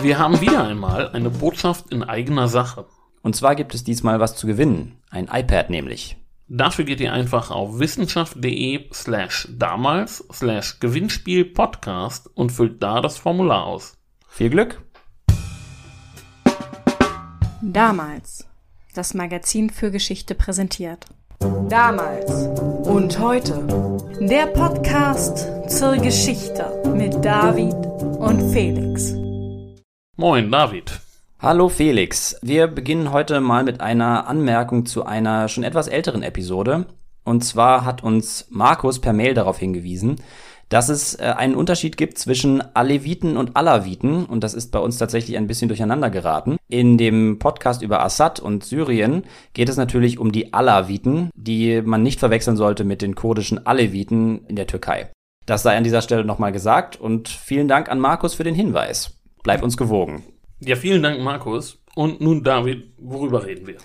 Wir 0.00 0.18
haben 0.18 0.40
wieder 0.40 0.62
einmal 0.62 1.08
eine 1.08 1.28
Botschaft 1.28 1.90
in 1.90 2.04
eigener 2.04 2.46
Sache. 2.46 2.86
Und 3.22 3.34
zwar 3.34 3.56
gibt 3.56 3.74
es 3.74 3.82
diesmal 3.82 4.20
was 4.20 4.36
zu 4.36 4.46
gewinnen. 4.46 4.96
Ein 5.10 5.28
iPad 5.32 5.70
nämlich. 5.70 6.16
Dafür 6.46 6.84
geht 6.84 7.00
ihr 7.00 7.12
einfach 7.12 7.50
auf 7.50 7.80
wissenschaft.de 7.80 8.90
slash 8.92 9.48
damals 9.50 10.24
slash 10.32 10.78
Gewinnspiel 10.78 11.44
Podcast 11.46 12.30
und 12.34 12.52
füllt 12.52 12.80
da 12.80 13.00
das 13.00 13.18
Formular 13.18 13.64
aus. 13.64 13.98
Viel 14.28 14.50
Glück! 14.50 14.80
Damals. 17.60 18.46
Das 18.94 19.14
Magazin 19.14 19.68
für 19.68 19.90
Geschichte 19.90 20.36
präsentiert. 20.36 21.06
Damals 21.68 22.30
und 22.86 23.18
heute. 23.18 24.06
Der 24.20 24.46
Podcast 24.46 25.48
zur 25.68 25.96
Geschichte 25.96 26.82
mit 26.94 27.24
David 27.24 27.74
und 27.74 28.52
Felix. 28.52 29.27
Moin, 30.20 30.50
David. 30.50 30.98
Hallo 31.38 31.68
Felix. 31.68 32.40
Wir 32.42 32.66
beginnen 32.66 33.12
heute 33.12 33.40
mal 33.40 33.62
mit 33.62 33.80
einer 33.80 34.26
Anmerkung 34.26 34.84
zu 34.84 35.06
einer 35.06 35.46
schon 35.46 35.62
etwas 35.62 35.86
älteren 35.86 36.24
Episode. 36.24 36.86
Und 37.22 37.44
zwar 37.44 37.84
hat 37.84 38.02
uns 38.02 38.48
Markus 38.50 39.00
per 39.00 39.12
Mail 39.12 39.34
darauf 39.34 39.60
hingewiesen, 39.60 40.16
dass 40.70 40.88
es 40.88 41.14
äh, 41.14 41.34
einen 41.36 41.54
Unterschied 41.54 41.96
gibt 41.96 42.18
zwischen 42.18 42.64
Aleviten 42.74 43.36
und 43.36 43.54
Alawiten. 43.56 44.24
Und 44.24 44.42
das 44.42 44.54
ist 44.54 44.72
bei 44.72 44.80
uns 44.80 44.98
tatsächlich 44.98 45.36
ein 45.36 45.46
bisschen 45.46 45.68
durcheinander 45.68 46.10
geraten. 46.10 46.56
In 46.66 46.98
dem 46.98 47.38
Podcast 47.38 47.82
über 47.82 48.02
Assad 48.02 48.40
und 48.40 48.64
Syrien 48.64 49.22
geht 49.52 49.68
es 49.68 49.76
natürlich 49.76 50.18
um 50.18 50.32
die 50.32 50.52
Alawiten, 50.52 51.30
die 51.36 51.80
man 51.80 52.02
nicht 52.02 52.18
verwechseln 52.18 52.56
sollte 52.56 52.82
mit 52.82 53.02
den 53.02 53.14
kurdischen 53.14 53.68
Aleviten 53.68 54.44
in 54.46 54.56
der 54.56 54.66
Türkei. 54.66 55.12
Das 55.46 55.62
sei 55.62 55.76
an 55.76 55.84
dieser 55.84 56.02
Stelle 56.02 56.24
nochmal 56.24 56.50
gesagt 56.50 56.96
und 57.00 57.28
vielen 57.28 57.68
Dank 57.68 57.88
an 57.88 58.00
Markus 58.00 58.34
für 58.34 58.44
den 58.44 58.56
Hinweis. 58.56 59.17
Bleib 59.42 59.62
uns 59.62 59.76
gewogen. 59.76 60.24
Ja, 60.60 60.76
vielen 60.76 61.02
Dank, 61.02 61.20
Markus. 61.20 61.78
Und 61.94 62.20
nun, 62.20 62.44
David, 62.44 62.92
worüber 62.98 63.44
reden 63.44 63.66
wir? 63.66 63.76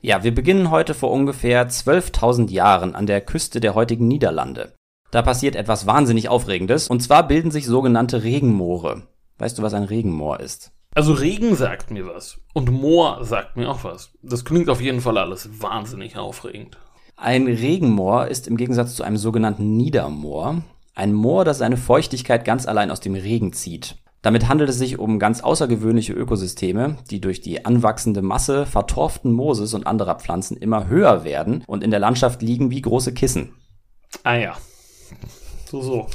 Ja, 0.00 0.22
wir 0.22 0.34
beginnen 0.34 0.70
heute 0.70 0.94
vor 0.94 1.10
ungefähr 1.10 1.68
12.000 1.68 2.50
Jahren 2.50 2.94
an 2.94 3.06
der 3.06 3.20
Küste 3.20 3.60
der 3.60 3.74
heutigen 3.74 4.08
Niederlande. 4.08 4.74
Da 5.10 5.22
passiert 5.22 5.56
etwas 5.56 5.86
wahnsinnig 5.86 6.28
Aufregendes, 6.28 6.88
und 6.88 7.02
zwar 7.02 7.26
bilden 7.26 7.50
sich 7.50 7.66
sogenannte 7.66 8.22
Regenmoore. 8.22 9.02
Weißt 9.38 9.58
du, 9.58 9.62
was 9.62 9.74
ein 9.74 9.84
Regenmoor 9.84 10.40
ist? 10.40 10.72
Also 10.94 11.12
Regen 11.12 11.54
sagt 11.56 11.90
mir 11.90 12.06
was 12.06 12.40
und 12.54 12.70
Moor 12.70 13.22
sagt 13.22 13.56
mir 13.56 13.68
auch 13.68 13.84
was. 13.84 14.12
Das 14.22 14.44
klingt 14.44 14.70
auf 14.70 14.80
jeden 14.80 15.02
Fall 15.02 15.18
alles 15.18 15.60
wahnsinnig 15.60 16.16
aufregend. 16.16 16.78
Ein 17.16 17.46
Regenmoor 17.46 18.28
ist 18.28 18.48
im 18.48 18.56
Gegensatz 18.56 18.94
zu 18.94 19.02
einem 19.02 19.18
sogenannten 19.18 19.76
Niedermoor 19.76 20.62
ein 20.94 21.12
Moor, 21.12 21.44
das 21.44 21.58
seine 21.58 21.76
Feuchtigkeit 21.76 22.46
ganz 22.46 22.66
allein 22.66 22.90
aus 22.90 23.00
dem 23.00 23.14
Regen 23.14 23.52
zieht. 23.52 23.96
Damit 24.26 24.48
handelt 24.48 24.68
es 24.68 24.78
sich 24.78 24.98
um 24.98 25.20
ganz 25.20 25.40
außergewöhnliche 25.40 26.12
Ökosysteme, 26.12 26.96
die 27.12 27.20
durch 27.20 27.42
die 27.42 27.64
anwachsende 27.64 28.22
Masse 28.22 28.66
vertorften 28.66 29.32
Mooses 29.32 29.72
und 29.72 29.86
anderer 29.86 30.16
Pflanzen 30.16 30.56
immer 30.56 30.88
höher 30.88 31.22
werden 31.22 31.62
und 31.68 31.84
in 31.84 31.92
der 31.92 32.00
Landschaft 32.00 32.42
liegen 32.42 32.72
wie 32.72 32.80
große 32.80 33.14
Kissen. 33.14 33.54
Ah 34.24 34.34
ja. 34.34 34.56
So, 35.66 35.80
so. 35.80 36.08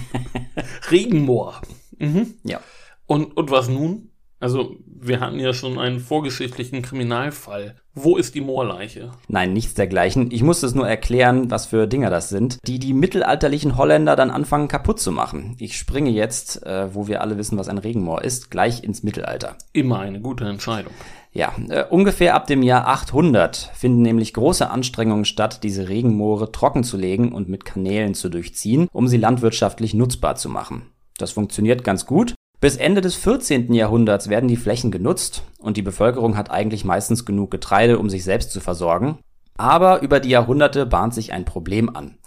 Regenmoor. 0.90 1.62
Mhm. 1.98 2.34
Ja. 2.42 2.58
Und, 3.06 3.36
und 3.36 3.52
was 3.52 3.68
nun? 3.68 4.10
Also, 4.40 4.76
wir 4.86 5.18
hatten 5.18 5.40
ja 5.40 5.52
schon 5.52 5.78
einen 5.78 5.98
vorgeschichtlichen 5.98 6.82
Kriminalfall. 6.82 7.74
Wo 7.94 8.16
ist 8.16 8.36
die 8.36 8.40
Moorleiche? 8.40 9.10
Nein, 9.26 9.52
nichts 9.52 9.74
dergleichen. 9.74 10.30
Ich 10.30 10.44
muss 10.44 10.62
es 10.62 10.76
nur 10.76 10.88
erklären, 10.88 11.50
was 11.50 11.66
für 11.66 11.88
Dinger 11.88 12.10
das 12.10 12.28
sind, 12.28 12.58
die 12.64 12.78
die 12.78 12.94
mittelalterlichen 12.94 13.76
Holländer 13.76 14.14
dann 14.14 14.30
anfangen 14.30 14.68
kaputt 14.68 15.00
zu 15.00 15.10
machen. 15.10 15.56
Ich 15.58 15.76
springe 15.76 16.10
jetzt, 16.10 16.64
äh, 16.64 16.94
wo 16.94 17.08
wir 17.08 17.20
alle 17.20 17.36
wissen, 17.36 17.58
was 17.58 17.68
ein 17.68 17.78
Regenmoor 17.78 18.22
ist, 18.22 18.52
gleich 18.52 18.84
ins 18.84 19.02
Mittelalter. 19.02 19.56
Immer 19.72 19.98
eine 19.98 20.20
gute 20.20 20.44
Entscheidung. 20.44 20.92
Ja, 21.32 21.52
äh, 21.68 21.84
ungefähr 21.84 22.34
ab 22.34 22.46
dem 22.46 22.62
Jahr 22.62 22.86
800 22.86 23.72
finden 23.74 24.02
nämlich 24.02 24.34
große 24.34 24.70
Anstrengungen 24.70 25.24
statt, 25.24 25.64
diese 25.64 25.88
Regenmoore 25.88 26.52
trocken 26.52 26.84
zu 26.84 26.96
legen 26.96 27.32
und 27.32 27.48
mit 27.48 27.64
Kanälen 27.64 28.14
zu 28.14 28.28
durchziehen, 28.28 28.88
um 28.92 29.08
sie 29.08 29.18
landwirtschaftlich 29.18 29.94
nutzbar 29.94 30.36
zu 30.36 30.48
machen. 30.48 30.92
Das 31.18 31.32
funktioniert 31.32 31.82
ganz 31.82 32.06
gut. 32.06 32.34
Bis 32.60 32.76
Ende 32.76 33.00
des 33.00 33.14
14. 33.14 33.72
Jahrhunderts 33.72 34.28
werden 34.28 34.48
die 34.48 34.56
Flächen 34.56 34.90
genutzt 34.90 35.44
und 35.58 35.76
die 35.76 35.82
Bevölkerung 35.82 36.36
hat 36.36 36.50
eigentlich 36.50 36.84
meistens 36.84 37.24
genug 37.24 37.52
Getreide, 37.52 38.00
um 38.00 38.10
sich 38.10 38.24
selbst 38.24 38.50
zu 38.50 38.58
versorgen. 38.58 39.18
Aber 39.56 40.02
über 40.02 40.18
die 40.18 40.30
Jahrhunderte 40.30 40.84
bahnt 40.84 41.14
sich 41.14 41.32
ein 41.32 41.44
Problem 41.44 41.94
an. 41.94 42.18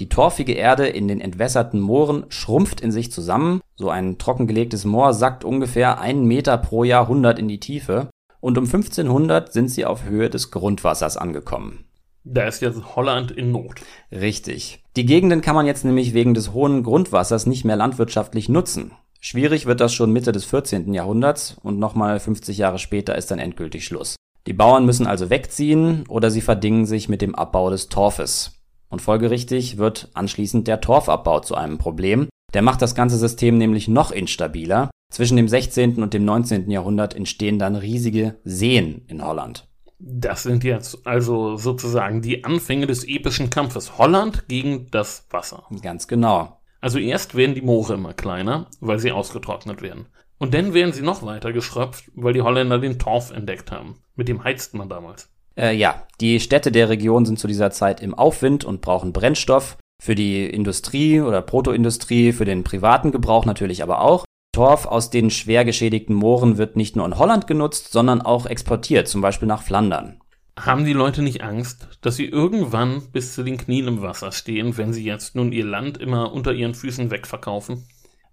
Die 0.00 0.08
torfige 0.08 0.54
Erde 0.54 0.88
in 0.88 1.06
den 1.06 1.20
entwässerten 1.20 1.80
Mooren 1.80 2.26
schrumpft 2.30 2.80
in 2.80 2.90
sich 2.90 3.12
zusammen. 3.12 3.60
So 3.76 3.88
ein 3.88 4.18
trockengelegtes 4.18 4.84
Moor 4.84 5.12
sackt 5.12 5.44
ungefähr 5.44 6.00
einen 6.00 6.24
Meter 6.26 6.58
pro 6.58 6.82
Jahrhundert 6.82 7.38
in 7.38 7.46
die 7.46 7.60
Tiefe. 7.60 8.10
Und 8.40 8.58
um 8.58 8.64
1500 8.64 9.52
sind 9.52 9.68
sie 9.68 9.84
auf 9.84 10.04
Höhe 10.04 10.30
des 10.30 10.50
Grundwassers 10.50 11.16
angekommen. 11.16 11.84
Da 12.24 12.46
ist 12.48 12.60
jetzt 12.60 12.96
Holland 12.96 13.30
in 13.30 13.52
Not. 13.52 13.82
Richtig. 14.10 14.82
Die 14.96 15.06
Gegenden 15.06 15.42
kann 15.42 15.54
man 15.54 15.66
jetzt 15.66 15.84
nämlich 15.84 16.12
wegen 16.12 16.34
des 16.34 16.52
hohen 16.52 16.82
Grundwassers 16.82 17.46
nicht 17.46 17.64
mehr 17.64 17.76
landwirtschaftlich 17.76 18.48
nutzen. 18.48 18.92
Schwierig 19.20 19.66
wird 19.66 19.80
das 19.80 19.94
schon 19.94 20.12
Mitte 20.12 20.32
des 20.32 20.44
14. 20.44 20.92
Jahrhunderts 20.94 21.56
und 21.62 21.78
nochmal 21.78 22.20
50 22.20 22.58
Jahre 22.58 22.78
später 22.78 23.16
ist 23.16 23.30
dann 23.30 23.38
endgültig 23.38 23.84
Schluss. 23.84 24.16
Die 24.46 24.52
Bauern 24.52 24.86
müssen 24.86 25.06
also 25.06 25.30
wegziehen 25.30 26.04
oder 26.08 26.30
sie 26.30 26.40
verdingen 26.40 26.86
sich 26.86 27.08
mit 27.08 27.22
dem 27.22 27.34
Abbau 27.34 27.70
des 27.70 27.88
Torfes. 27.88 28.52
Und 28.88 29.02
folgerichtig 29.02 29.78
wird 29.78 30.10
anschließend 30.14 30.68
der 30.68 30.80
Torfabbau 30.80 31.40
zu 31.40 31.56
einem 31.56 31.78
Problem. 31.78 32.28
Der 32.54 32.62
macht 32.62 32.80
das 32.80 32.94
ganze 32.94 33.16
System 33.16 33.58
nämlich 33.58 33.88
noch 33.88 34.12
instabiler. 34.12 34.90
Zwischen 35.12 35.36
dem 35.36 35.48
16. 35.48 36.02
und 36.02 36.14
dem 36.14 36.24
19. 36.24 36.70
Jahrhundert 36.70 37.14
entstehen 37.14 37.58
dann 37.58 37.76
riesige 37.76 38.38
Seen 38.44 39.04
in 39.08 39.24
Holland. 39.24 39.68
Das 39.98 40.42
sind 40.42 40.62
jetzt 40.62 41.06
also 41.06 41.56
sozusagen 41.56 42.20
die 42.20 42.44
Anfänge 42.44 42.86
des 42.86 43.04
epischen 43.04 43.50
Kampfes 43.50 43.98
Holland 43.98 44.46
gegen 44.46 44.88
das 44.90 45.26
Wasser. 45.30 45.64
Ganz 45.82 46.06
genau. 46.06 46.55
Also 46.86 47.00
erst 47.00 47.34
werden 47.34 47.56
die 47.56 47.62
Moore 47.62 47.94
immer 47.94 48.14
kleiner, 48.14 48.68
weil 48.78 49.00
sie 49.00 49.10
ausgetrocknet 49.10 49.82
werden. 49.82 50.06
Und 50.38 50.54
dann 50.54 50.72
werden 50.72 50.92
sie 50.92 51.02
noch 51.02 51.24
weiter 51.24 51.52
geschröpft, 51.52 52.12
weil 52.14 52.32
die 52.32 52.42
Holländer 52.42 52.78
den 52.78 53.00
Torf 53.00 53.32
entdeckt 53.32 53.72
haben. 53.72 53.96
Mit 54.14 54.28
dem 54.28 54.44
heizten 54.44 54.78
man 54.78 54.88
damals. 54.88 55.28
Äh, 55.56 55.74
ja, 55.74 56.06
die 56.20 56.38
Städte 56.38 56.70
der 56.70 56.88
Region 56.88 57.26
sind 57.26 57.40
zu 57.40 57.48
dieser 57.48 57.72
Zeit 57.72 58.00
im 58.00 58.14
Aufwind 58.14 58.64
und 58.64 58.82
brauchen 58.82 59.12
Brennstoff. 59.12 59.78
Für 60.00 60.14
die 60.14 60.48
Industrie 60.48 61.20
oder 61.20 61.42
Protoindustrie, 61.42 62.30
für 62.30 62.44
den 62.44 62.62
privaten 62.62 63.10
Gebrauch 63.10 63.46
natürlich 63.46 63.82
aber 63.82 64.00
auch. 64.00 64.24
Torf 64.52 64.86
aus 64.86 65.10
den 65.10 65.30
schwer 65.30 65.64
geschädigten 65.64 66.14
Mooren 66.14 66.56
wird 66.56 66.76
nicht 66.76 66.94
nur 66.94 67.04
in 67.04 67.18
Holland 67.18 67.48
genutzt, 67.48 67.90
sondern 67.90 68.22
auch 68.22 68.46
exportiert, 68.46 69.08
zum 69.08 69.22
Beispiel 69.22 69.48
nach 69.48 69.64
Flandern. 69.64 70.20
Haben 70.58 70.86
die 70.86 70.94
Leute 70.94 71.22
nicht 71.22 71.42
Angst, 71.42 71.88
dass 72.00 72.16
sie 72.16 72.24
irgendwann 72.24 73.02
bis 73.12 73.34
zu 73.34 73.42
den 73.42 73.58
Knien 73.58 73.88
im 73.88 74.02
Wasser 74.02 74.32
stehen, 74.32 74.76
wenn 74.78 74.92
sie 74.92 75.04
jetzt 75.04 75.34
nun 75.34 75.52
ihr 75.52 75.66
Land 75.66 75.98
immer 75.98 76.32
unter 76.32 76.52
ihren 76.52 76.74
Füßen 76.74 77.10
wegverkaufen? 77.10 77.84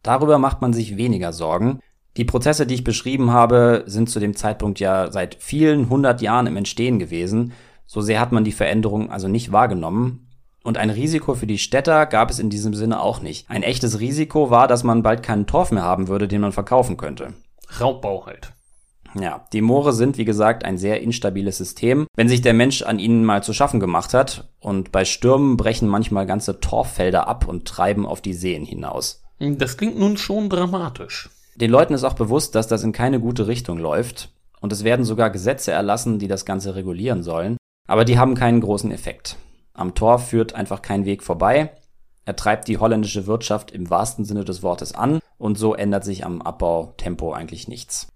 Darüber 0.04 0.38
macht 0.38 0.62
man 0.62 0.74
sich 0.74 0.96
weniger 0.98 1.34
Sorgen. 1.34 1.80
Die 2.16 2.26
Prozesse, 2.26 2.66
die 2.66 2.76
ich 2.76 2.84
beschrieben 2.84 3.32
habe, 3.32 3.84
sind 3.88 4.10
zu 4.10 4.20
dem 4.20 4.36
Zeitpunkt 4.36 4.80
ja 4.80 5.12
seit 5.12 5.36
vielen 5.36 5.90
hundert 5.90 6.22
Jahren 6.22 6.48
im 6.48 6.58
Entstehen 6.58 6.98
gewesen. 6.98 7.54
So 7.86 8.02
sehr 8.02 8.20
hat 8.20 8.32
man 8.32 8.44
die 8.44 8.52
Veränderung 8.52 9.12
also 9.12 9.28
nicht 9.28 9.52
wahrgenommen. 9.52 10.30
Und 10.64 10.78
ein 10.78 10.90
Risiko 10.92 11.36
für 11.36 11.48
die 11.48 11.58
Städter 11.58 12.06
gab 12.06 12.32
es 12.32 12.40
in 12.40 12.50
diesem 12.50 12.74
Sinne 12.74 13.02
auch 13.02 13.22
nicht. 13.22 13.50
Ein 13.50 13.64
echtes 13.64 14.00
Risiko 14.00 14.50
war, 14.50 14.68
dass 14.68 14.84
man 14.84 15.04
bald 15.04 15.24
keinen 15.24 15.46
Torf 15.46 15.72
mehr 15.72 15.84
haben 15.84 16.08
würde, 16.08 16.28
den 16.30 16.42
man 16.42 16.54
verkaufen 16.54 16.96
könnte. 16.96 17.34
Raubbau 17.82 18.26
halt. 18.26 18.54
Ja, 19.20 19.46
die 19.54 19.62
Moore 19.62 19.94
sind, 19.94 20.18
wie 20.18 20.26
gesagt, 20.26 20.66
ein 20.66 20.78
sehr 20.78 21.02
instabiles 21.02 21.58
System, 21.58 22.08
wenn 22.16 22.30
sich 22.30 22.42
der 22.42 22.54
Mensch 22.54 22.82
an 22.82 23.00
ihnen 23.00 23.24
mal 23.24 23.44
zu 23.44 23.54
schaffen 23.54 23.80
gemacht 23.80 24.14
hat. 24.14 24.50
Und 24.60 24.92
bei 24.92 25.06
Stürmen 25.06 25.58
brechen 25.58 25.88
manchmal 25.88 26.26
ganze 26.26 26.60
Torffelder 26.60 27.28
ab 27.28 27.48
und 27.48 27.66
treiben 27.68 28.06
auf 28.06 28.22
die 28.22 28.34
Seen 28.34 28.66
hinaus. 28.66 29.24
Das 29.40 29.78
klingt 29.78 30.00
nun 30.00 30.18
schon 30.18 30.50
dramatisch. 30.50 31.30
Den 31.56 31.70
Leuten 31.70 31.94
ist 31.94 32.04
auch 32.04 32.14
bewusst, 32.14 32.56
dass 32.56 32.68
das 32.68 32.84
in 32.84 32.92
keine 32.92 33.20
gute 33.20 33.48
Richtung 33.48 33.78
läuft. 33.78 34.30
Und 34.62 34.72
es 34.72 34.84
werden 34.84 35.06
sogar 35.06 35.30
Gesetze 35.30 35.72
erlassen, 35.72 36.18
die 36.18 36.28
das 36.28 36.46
Ganze 36.46 36.76
regulieren 36.76 37.22
sollen. 37.22 37.58
Aber 37.88 38.06
die 38.06 38.18
haben 38.18 38.34
keinen 38.34 38.62
großen 38.62 38.92
Effekt. 38.92 39.36
Am 39.74 39.94
Torf 39.94 40.30
führt 40.30 40.56
einfach 40.56 40.82
kein 40.82 41.06
Weg 41.06 41.22
vorbei. 41.22 41.72
Er 42.26 42.36
treibt 42.36 42.70
die 42.70 42.78
holländische 42.78 43.28
Wirtschaft 43.28 43.72
im 43.72 43.90
wahrsten 43.90 44.24
Sinne 44.24 44.46
des 44.46 44.64
Wortes 44.64 44.96
an 44.96 45.20
und 45.38 45.58
so 45.58 45.76
ändert 45.76 46.06
sich 46.06 46.26
am 46.26 46.42
Abbautempo 46.42 47.34
eigentlich 47.34 47.68
nichts 47.68 48.08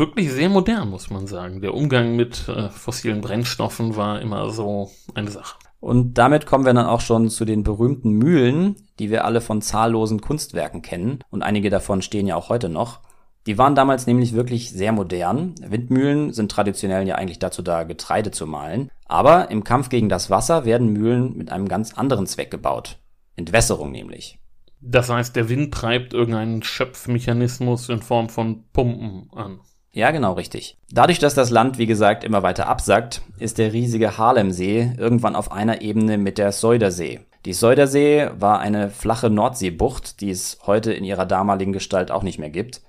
wirklich 0.00 0.32
sehr 0.32 0.48
modern, 0.48 0.90
muss 0.90 1.10
man 1.10 1.28
sagen. 1.28 1.60
Der 1.60 1.74
Umgang 1.74 2.16
mit 2.16 2.48
äh, 2.48 2.70
fossilen 2.70 3.20
Brennstoffen 3.20 3.94
war 3.94 4.20
immer 4.20 4.50
so 4.50 4.90
eine 5.14 5.30
Sache. 5.30 5.56
Und 5.78 6.14
damit 6.14 6.46
kommen 6.46 6.64
wir 6.64 6.74
dann 6.74 6.86
auch 6.86 7.00
schon 7.00 7.30
zu 7.30 7.44
den 7.44 7.62
berühmten 7.62 8.10
Mühlen, 8.10 8.74
die 8.98 9.10
wir 9.10 9.24
alle 9.24 9.40
von 9.40 9.62
zahllosen 9.62 10.20
Kunstwerken 10.20 10.82
kennen. 10.82 11.20
Und 11.30 11.42
einige 11.42 11.70
davon 11.70 12.02
stehen 12.02 12.26
ja 12.26 12.34
auch 12.34 12.48
heute 12.48 12.68
noch. 12.68 13.00
Die 13.46 13.56
waren 13.56 13.74
damals 13.74 14.06
nämlich 14.06 14.34
wirklich 14.34 14.70
sehr 14.70 14.92
modern. 14.92 15.54
Windmühlen 15.62 16.32
sind 16.32 16.50
traditionell 16.50 17.06
ja 17.06 17.14
eigentlich 17.14 17.38
dazu 17.38 17.62
da, 17.62 17.84
Getreide 17.84 18.30
zu 18.30 18.46
mahlen. 18.46 18.90
Aber 19.06 19.50
im 19.50 19.64
Kampf 19.64 19.88
gegen 19.88 20.10
das 20.10 20.28
Wasser 20.28 20.66
werden 20.66 20.92
Mühlen 20.92 21.36
mit 21.36 21.50
einem 21.50 21.68
ganz 21.68 21.94
anderen 21.94 22.26
Zweck 22.26 22.50
gebaut. 22.50 22.98
Entwässerung 23.36 23.92
nämlich. 23.92 24.38
Das 24.82 25.08
heißt, 25.08 25.36
der 25.36 25.48
Wind 25.48 25.72
treibt 25.72 26.12
irgendeinen 26.12 26.62
Schöpfmechanismus 26.62 27.88
in 27.88 28.02
Form 28.02 28.28
von 28.28 28.64
Pumpen 28.72 29.30
an. 29.34 29.60
Ja, 29.92 30.12
genau 30.12 30.34
richtig. 30.34 30.76
Dadurch, 30.92 31.18
dass 31.18 31.34
das 31.34 31.50
Land, 31.50 31.78
wie 31.78 31.86
gesagt, 31.86 32.22
immer 32.22 32.42
weiter 32.44 32.68
absackt, 32.68 33.22
ist 33.38 33.58
der 33.58 33.72
riesige 33.72 34.18
Harlemsee 34.18 34.92
irgendwann 34.96 35.34
auf 35.34 35.50
einer 35.50 35.82
Ebene 35.82 36.16
mit 36.16 36.38
der 36.38 36.52
Seudersee. 36.52 37.20
Die 37.44 37.54
Seudersee 37.54 38.30
war 38.38 38.60
eine 38.60 38.90
flache 38.90 39.30
Nordseebucht, 39.30 40.20
die 40.20 40.30
es 40.30 40.58
heute 40.66 40.92
in 40.92 41.04
ihrer 41.04 41.26
damaligen 41.26 41.72
Gestalt 41.72 42.10
auch 42.10 42.22
nicht 42.22 42.38
mehr 42.38 42.50
gibt. 42.50 42.82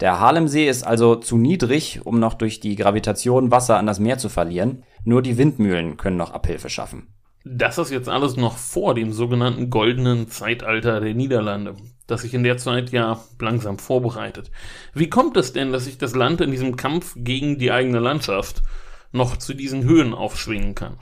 Der 0.00 0.20
Harlemsee 0.20 0.68
ist 0.68 0.82
also 0.84 1.14
zu 1.14 1.38
niedrig, 1.38 2.00
um 2.04 2.18
noch 2.18 2.34
durch 2.34 2.60
die 2.60 2.74
Gravitation 2.74 3.50
Wasser 3.50 3.78
an 3.78 3.86
das 3.86 4.00
Meer 4.00 4.18
zu 4.18 4.28
verlieren. 4.28 4.82
Nur 5.04 5.22
die 5.22 5.38
Windmühlen 5.38 5.96
können 5.96 6.16
noch 6.16 6.32
Abhilfe 6.32 6.68
schaffen. 6.68 7.14
Das 7.44 7.78
ist 7.78 7.90
jetzt 7.90 8.08
alles 8.08 8.36
noch 8.36 8.56
vor 8.56 8.94
dem 8.94 9.12
sogenannten 9.12 9.70
goldenen 9.70 10.28
Zeitalter 10.28 11.00
der 11.00 11.14
Niederlande, 11.14 11.76
das 12.06 12.22
sich 12.22 12.34
in 12.34 12.42
der 12.42 12.56
Zeit 12.56 12.90
ja 12.90 13.20
langsam 13.40 13.78
vorbereitet. 13.78 14.50
Wie 14.92 15.08
kommt 15.08 15.36
es 15.36 15.52
denn, 15.52 15.72
dass 15.72 15.84
sich 15.84 15.98
das 15.98 16.14
Land 16.14 16.40
in 16.40 16.50
diesem 16.50 16.76
Kampf 16.76 17.14
gegen 17.16 17.58
die 17.58 17.72
eigene 17.72 18.00
Landschaft 18.00 18.62
noch 19.12 19.36
zu 19.36 19.54
diesen 19.54 19.84
Höhen 19.84 20.14
aufschwingen 20.14 20.74
kann? 20.74 20.98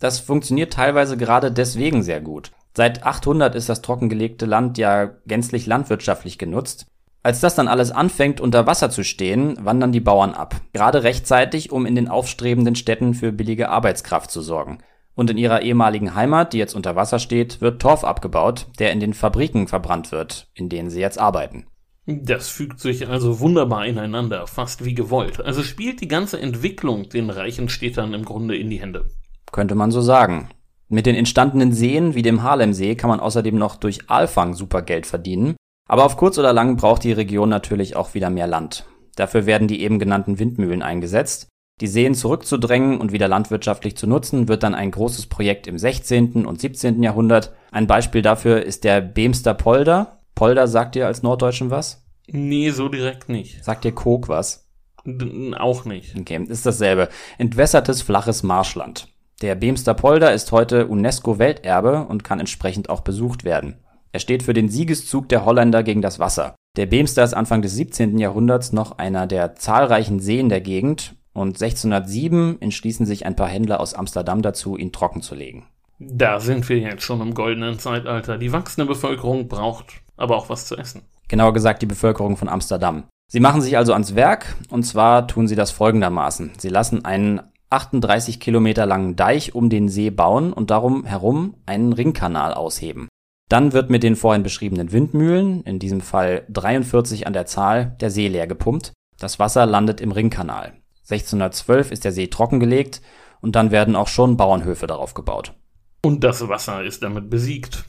Das 0.00 0.20
funktioniert 0.20 0.72
teilweise 0.72 1.16
gerade 1.16 1.50
deswegen 1.50 2.02
sehr 2.02 2.20
gut. 2.20 2.52
Seit 2.76 3.02
800 3.02 3.54
ist 3.54 3.68
das 3.68 3.82
trockengelegte 3.82 4.46
Land 4.46 4.78
ja 4.78 5.06
gänzlich 5.26 5.66
landwirtschaftlich 5.66 6.38
genutzt. 6.38 6.86
Als 7.24 7.40
das 7.40 7.56
dann 7.56 7.66
alles 7.66 7.90
anfängt 7.90 8.40
unter 8.40 8.66
Wasser 8.66 8.90
zu 8.90 9.02
stehen, 9.02 9.56
wandern 9.60 9.90
die 9.90 10.00
Bauern 10.00 10.34
ab. 10.34 10.54
Gerade 10.72 11.02
rechtzeitig, 11.02 11.72
um 11.72 11.84
in 11.84 11.96
den 11.96 12.08
aufstrebenden 12.08 12.76
Städten 12.76 13.14
für 13.14 13.32
billige 13.32 13.68
Arbeitskraft 13.68 14.30
zu 14.30 14.40
sorgen. 14.40 14.78
Und 15.18 15.30
in 15.30 15.36
ihrer 15.36 15.62
ehemaligen 15.62 16.14
Heimat, 16.14 16.52
die 16.52 16.58
jetzt 16.58 16.76
unter 16.76 16.94
Wasser 16.94 17.18
steht, 17.18 17.60
wird 17.60 17.82
Torf 17.82 18.04
abgebaut, 18.04 18.68
der 18.78 18.92
in 18.92 19.00
den 19.00 19.14
Fabriken 19.14 19.66
verbrannt 19.66 20.12
wird, 20.12 20.46
in 20.54 20.68
denen 20.68 20.90
sie 20.90 21.00
jetzt 21.00 21.18
arbeiten. 21.18 21.66
Das 22.06 22.48
fügt 22.50 22.78
sich 22.78 23.08
also 23.08 23.40
wunderbar 23.40 23.84
ineinander, 23.84 24.46
fast 24.46 24.84
wie 24.84 24.94
gewollt. 24.94 25.40
Also 25.40 25.64
spielt 25.64 26.00
die 26.00 26.06
ganze 26.06 26.40
Entwicklung 26.40 27.08
den 27.08 27.30
reichen 27.30 27.68
Städtern 27.68 28.14
im 28.14 28.24
Grunde 28.24 28.56
in 28.56 28.70
die 28.70 28.80
Hände. 28.80 29.06
Könnte 29.50 29.74
man 29.74 29.90
so 29.90 30.02
sagen. 30.02 30.50
Mit 30.86 31.04
den 31.04 31.16
entstandenen 31.16 31.72
Seen 31.72 32.14
wie 32.14 32.22
dem 32.22 32.44
Harlemsee 32.44 32.94
kann 32.94 33.10
man 33.10 33.18
außerdem 33.18 33.58
noch 33.58 33.74
durch 33.74 34.08
Aalfang 34.08 34.54
super 34.54 34.82
Geld 34.82 35.04
verdienen. 35.04 35.56
Aber 35.88 36.04
auf 36.04 36.16
kurz 36.16 36.38
oder 36.38 36.52
lang 36.52 36.76
braucht 36.76 37.02
die 37.02 37.10
Region 37.10 37.48
natürlich 37.48 37.96
auch 37.96 38.14
wieder 38.14 38.30
mehr 38.30 38.46
Land. 38.46 38.86
Dafür 39.16 39.46
werden 39.46 39.66
die 39.66 39.82
eben 39.82 39.98
genannten 39.98 40.38
Windmühlen 40.38 40.80
eingesetzt. 40.80 41.48
Die 41.80 41.86
Seen 41.86 42.14
zurückzudrängen 42.14 42.98
und 42.98 43.12
wieder 43.12 43.28
landwirtschaftlich 43.28 43.96
zu 43.96 44.08
nutzen, 44.08 44.48
wird 44.48 44.64
dann 44.64 44.74
ein 44.74 44.90
großes 44.90 45.26
Projekt 45.26 45.68
im 45.68 45.78
16. 45.78 46.44
und 46.44 46.60
17. 46.60 47.02
Jahrhundert. 47.02 47.52
Ein 47.70 47.86
Beispiel 47.86 48.22
dafür 48.22 48.62
ist 48.62 48.82
der 48.82 49.00
Beemster 49.00 49.54
Polder. 49.54 50.18
Polder 50.34 50.66
sagt 50.66 50.96
dir 50.96 51.06
als 51.06 51.22
Norddeutschen 51.22 51.70
was? 51.70 52.04
Nee, 52.26 52.70
so 52.70 52.88
direkt 52.88 53.28
nicht. 53.28 53.64
Sagt 53.64 53.84
dir 53.84 53.92
Kog 53.92 54.28
was? 54.28 54.68
D 55.04 55.54
auch 55.56 55.84
nicht. 55.84 56.18
Okay, 56.18 56.44
ist 56.48 56.66
dasselbe. 56.66 57.08
Entwässertes 57.38 58.02
flaches 58.02 58.42
Marschland. 58.42 59.08
Der 59.40 59.54
Beemster 59.54 59.94
Polder 59.94 60.34
ist 60.34 60.50
heute 60.50 60.88
UNESCO-Welterbe 60.88 62.06
und 62.08 62.24
kann 62.24 62.40
entsprechend 62.40 62.90
auch 62.90 63.02
besucht 63.02 63.44
werden. 63.44 63.76
Er 64.10 64.18
steht 64.18 64.42
für 64.42 64.52
den 64.52 64.68
Siegeszug 64.68 65.28
der 65.28 65.44
Holländer 65.44 65.84
gegen 65.84 66.02
das 66.02 66.18
Wasser. 66.18 66.56
Der 66.76 66.86
Beemster 66.86 67.22
ist 67.22 67.34
Anfang 67.34 67.62
des 67.62 67.74
17. 67.74 68.18
Jahrhunderts 68.18 68.72
noch 68.72 68.98
einer 68.98 69.26
der 69.26 69.54
zahlreichen 69.54 70.18
Seen 70.18 70.48
der 70.48 70.60
Gegend 70.60 71.14
und 71.38 71.60
1607 71.60 72.60
entschließen 72.60 73.06
sich 73.06 73.24
ein 73.24 73.36
paar 73.36 73.48
Händler 73.48 73.80
aus 73.80 73.94
Amsterdam 73.94 74.42
dazu, 74.42 74.76
ihn 74.76 74.92
trocken 74.92 75.22
zu 75.22 75.34
legen. 75.34 75.66
Da 75.98 76.38
sind 76.38 76.68
wir 76.68 76.78
jetzt 76.78 77.02
schon 77.02 77.20
im 77.20 77.34
goldenen 77.34 77.78
Zeitalter. 77.78 78.38
Die 78.38 78.52
wachsende 78.52 78.86
Bevölkerung 78.86 79.48
braucht 79.48 80.02
aber 80.16 80.36
auch 80.36 80.48
was 80.48 80.66
zu 80.66 80.76
essen. 80.76 81.02
Genauer 81.28 81.52
gesagt 81.52 81.82
die 81.82 81.86
Bevölkerung 81.86 82.36
von 82.36 82.48
Amsterdam. 82.48 83.04
Sie 83.30 83.40
machen 83.40 83.60
sich 83.60 83.76
also 83.76 83.92
ans 83.92 84.14
Werk 84.14 84.56
und 84.70 84.84
zwar 84.84 85.26
tun 85.26 85.48
sie 85.48 85.56
das 85.56 85.70
folgendermaßen. 85.70 86.52
Sie 86.58 86.68
lassen 86.68 87.04
einen 87.04 87.40
38 87.70 88.40
Kilometer 88.40 88.86
langen 88.86 89.16
Deich 89.16 89.54
um 89.54 89.68
den 89.68 89.88
See 89.88 90.10
bauen 90.10 90.52
und 90.52 90.70
darum 90.70 91.04
herum 91.04 91.54
einen 91.66 91.92
Ringkanal 91.92 92.54
ausheben. 92.54 93.08
Dann 93.50 93.72
wird 93.72 93.90
mit 93.90 94.02
den 94.02 94.16
vorhin 94.16 94.42
beschriebenen 94.42 94.92
Windmühlen, 94.92 95.62
in 95.62 95.78
diesem 95.78 96.00
Fall 96.00 96.44
43 96.50 97.26
an 97.26 97.32
der 97.32 97.46
Zahl, 97.46 97.96
der 98.00 98.10
See 98.10 98.28
leer 98.28 98.46
gepumpt. 98.46 98.92
Das 99.18 99.38
Wasser 99.38 99.66
landet 99.66 100.00
im 100.00 100.12
Ringkanal. 100.12 100.74
1612 101.10 101.90
ist 101.90 102.04
der 102.04 102.12
See 102.12 102.26
trockengelegt 102.26 103.00
und 103.40 103.56
dann 103.56 103.70
werden 103.70 103.96
auch 103.96 104.08
schon 104.08 104.36
Bauernhöfe 104.36 104.86
darauf 104.86 105.14
gebaut. 105.14 105.54
Und 106.02 106.22
das 106.22 106.46
Wasser 106.48 106.84
ist 106.84 107.02
damit 107.02 107.30
besiegt. 107.30 107.84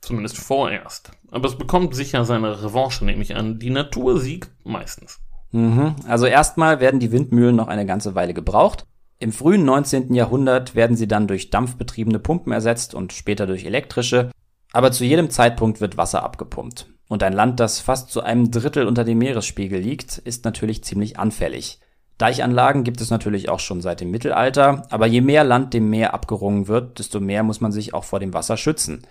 Zumindest 0.00 0.38
vorerst. 0.38 1.12
Aber 1.30 1.46
es 1.46 1.56
bekommt 1.56 1.94
sicher 1.94 2.24
seine 2.24 2.64
Revanche, 2.64 3.04
nehme 3.04 3.22
ich 3.22 3.36
an. 3.36 3.60
Die 3.60 3.70
Natur 3.70 4.18
siegt 4.18 4.50
meistens. 4.64 5.20
Mhm. 5.52 5.94
Also 6.08 6.26
erstmal 6.26 6.80
werden 6.80 6.98
die 6.98 7.12
Windmühlen 7.12 7.54
noch 7.54 7.68
eine 7.68 7.86
ganze 7.86 8.14
Weile 8.14 8.34
gebraucht. 8.34 8.84
Im 9.20 9.30
frühen 9.30 9.64
19. 9.64 10.14
Jahrhundert 10.14 10.74
werden 10.74 10.96
sie 10.96 11.06
dann 11.06 11.28
durch 11.28 11.50
dampfbetriebene 11.50 12.18
Pumpen 12.18 12.52
ersetzt 12.52 12.94
und 12.94 13.12
später 13.12 13.46
durch 13.46 13.64
elektrische. 13.64 14.30
Aber 14.72 14.90
zu 14.90 15.04
jedem 15.04 15.30
Zeitpunkt 15.30 15.80
wird 15.80 15.96
Wasser 15.96 16.24
abgepumpt. 16.24 16.88
Und 17.08 17.22
ein 17.22 17.34
Land, 17.34 17.60
das 17.60 17.78
fast 17.78 18.10
zu 18.10 18.22
einem 18.22 18.50
Drittel 18.50 18.86
unter 18.86 19.04
dem 19.04 19.18
Meeresspiegel 19.18 19.78
liegt, 19.78 20.18
ist 20.18 20.44
natürlich 20.44 20.82
ziemlich 20.82 21.18
anfällig. 21.18 21.78
Deichanlagen 22.18 22.84
gibt 22.84 23.00
es 23.00 23.10
natürlich 23.10 23.48
auch 23.48 23.60
schon 23.60 23.80
seit 23.80 24.00
dem 24.00 24.10
Mittelalter, 24.10 24.86
aber 24.90 25.06
je 25.06 25.20
mehr 25.20 25.44
Land 25.44 25.74
dem 25.74 25.90
Meer 25.90 26.14
abgerungen 26.14 26.68
wird, 26.68 26.98
desto 26.98 27.20
mehr 27.20 27.42
muss 27.42 27.60
man 27.60 27.72
sich 27.72 27.94
auch 27.94 28.04
vor 28.04 28.20
dem 28.20 28.34
Wasser 28.34 28.56
schützen. 28.56 29.06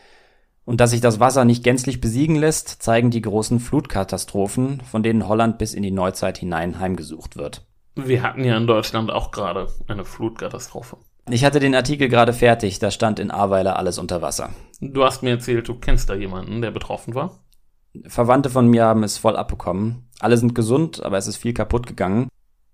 Und 0.63 0.79
dass 0.79 0.91
sich 0.91 1.01
das 1.01 1.19
Wasser 1.19 1.43
nicht 1.43 1.63
gänzlich 1.63 1.99
besiegen 1.99 2.35
lässt, 2.35 2.81
zeigen 2.81 3.09
die 3.09 3.21
großen 3.21 3.59
Flutkatastrophen, 3.59 4.81
von 4.81 5.03
denen 5.03 5.27
Holland 5.27 5.57
bis 5.57 5.73
in 5.73 5.83
die 5.83 5.91
Neuzeit 5.91 6.37
hinein 6.37 6.79
heimgesucht 6.79 7.35
wird. 7.35 7.65
Wir 7.95 8.23
hatten 8.23 8.43
ja 8.43 8.55
in 8.55 8.67
Deutschland 8.67 9.11
auch 9.11 9.31
gerade 9.31 9.67
eine 9.87 10.05
Flutkatastrophe. 10.05 10.97
Ich 11.29 11.43
hatte 11.43 11.59
den 11.59 11.75
Artikel 11.75 12.07
gerade 12.07 12.33
fertig, 12.33 12.79
da 12.79 12.91
stand 12.91 13.19
in 13.19 13.31
Ahrweiler 13.31 13.77
alles 13.77 13.97
unter 13.97 14.21
Wasser. 14.21 14.49
Du 14.79 15.03
hast 15.03 15.23
mir 15.23 15.31
erzählt, 15.31 15.67
du 15.67 15.75
kennst 15.75 16.09
da 16.09 16.15
jemanden, 16.15 16.61
der 16.61 16.71
betroffen 16.71 17.15
war? 17.15 17.39
Verwandte 18.07 18.49
von 18.49 18.67
mir 18.67 18.85
haben 18.85 19.03
es 19.03 19.17
voll 19.17 19.35
abbekommen. 19.35 20.09
Alle 20.19 20.37
sind 20.37 20.55
gesund, 20.55 21.03
aber 21.03 21.17
es 21.17 21.27
ist 21.27 21.37
viel 21.37 21.53
kaputt 21.53 21.85
gegangen. 21.85 22.29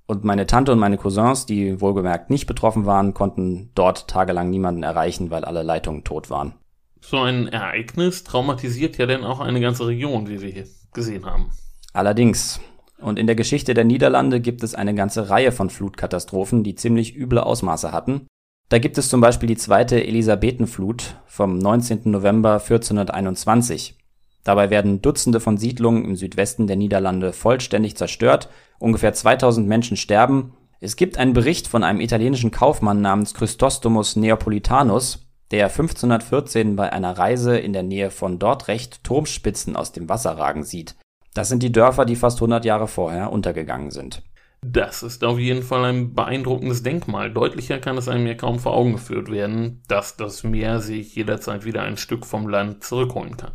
Und 0.07 0.23
meine 0.23 0.47
Tante 0.47 0.71
und 0.71 0.79
meine 0.79 0.97
Cousins, 0.97 1.45
die 1.45 1.81
wohlgemerkt 1.81 2.29
nicht 2.29 2.47
betroffen 2.47 2.85
waren, 2.85 3.13
konnten 3.13 3.71
dort 3.75 4.07
tagelang 4.07 4.49
niemanden 4.49 4.83
erreichen, 4.83 5.29
weil 5.31 5.43
alle 5.43 5.63
Leitungen 5.63 6.05
tot 6.05 6.29
waren. 6.29 6.53
So 7.01 7.19
ein 7.19 7.47
Ereignis 7.47 8.23
traumatisiert 8.23 8.97
ja 8.97 9.05
denn 9.05 9.25
auch 9.25 9.41
eine 9.41 9.59
ganze 9.59 9.85
Region, 9.85 10.29
wie 10.29 10.41
wir 10.41 10.49
hier 10.49 10.65
gesehen 10.93 11.25
haben. 11.25 11.51
Allerdings. 11.93 12.61
Und 12.99 13.19
in 13.19 13.27
der 13.27 13.35
Geschichte 13.35 13.73
der 13.73 13.83
Niederlande 13.83 14.39
gibt 14.39 14.63
es 14.63 14.73
eine 14.73 14.95
ganze 14.95 15.29
Reihe 15.29 15.51
von 15.51 15.69
Flutkatastrophen, 15.69 16.63
die 16.63 16.73
ziemlich 16.73 17.15
üble 17.15 17.39
Ausmaße 17.39 17.91
hatten. 17.91 18.27
Da 18.69 18.79
gibt 18.79 18.97
es 18.97 19.09
zum 19.09 19.21
Beispiel 19.21 19.47
die 19.47 19.57
zweite 19.57 20.03
Elisabethenflut 20.03 21.15
vom 21.25 21.57
19. 21.57 22.01
November 22.05 22.53
1421. 22.53 23.96
Dabei 24.43 24.69
werden 24.69 25.01
Dutzende 25.01 25.39
von 25.39 25.57
Siedlungen 25.57 26.05
im 26.05 26.15
Südwesten 26.15 26.67
der 26.67 26.75
Niederlande 26.75 27.33
vollständig 27.33 27.97
zerstört, 27.97 28.49
ungefähr 28.79 29.13
2000 29.13 29.67
Menschen 29.67 29.97
sterben. 29.97 30.53
Es 30.79 30.95
gibt 30.95 31.17
einen 31.17 31.33
Bericht 31.33 31.67
von 31.67 31.83
einem 31.83 31.99
italienischen 31.99 32.51
Kaufmann 32.51 33.01
namens 33.01 33.33
Chrysostomus 33.33 34.15
Neapolitanus, 34.15 35.27
der 35.51 35.65
1514 35.65 36.75
bei 36.75 36.91
einer 36.91 37.17
Reise 37.17 37.57
in 37.57 37.73
der 37.73 37.83
Nähe 37.83 38.11
von 38.11 38.39
Dordrecht 38.39 39.03
Turmspitzen 39.03 39.75
aus 39.75 39.91
dem 39.91 40.09
Wasser 40.09 40.37
ragen 40.37 40.63
sieht. 40.63 40.95
Das 41.33 41.49
sind 41.49 41.63
die 41.63 41.71
Dörfer, 41.71 42.05
die 42.05 42.15
fast 42.15 42.37
100 42.37 42.65
Jahre 42.65 42.87
vorher 42.87 43.31
untergegangen 43.31 43.91
sind. 43.91 44.23
Das 44.65 45.03
ist 45.03 45.23
auf 45.23 45.37
jeden 45.37 45.61
Fall 45.61 45.85
ein 45.85 46.13
beeindruckendes 46.15 46.83
Denkmal. 46.83 47.31
Deutlicher 47.31 47.79
kann 47.79 47.97
es 47.97 48.07
einem 48.07 48.25
ja 48.25 48.33
kaum 48.33 48.59
vor 48.59 48.73
Augen 48.73 48.93
geführt 48.93 49.31
werden, 49.31 49.83
dass 49.87 50.17
das 50.17 50.43
Meer 50.43 50.79
sich 50.79 51.15
jederzeit 51.15 51.63
wieder 51.63 51.83
ein 51.83 51.97
Stück 51.97 52.25
vom 52.25 52.49
Land 52.49 52.83
zurückholen 52.83 53.37
kann. 53.37 53.51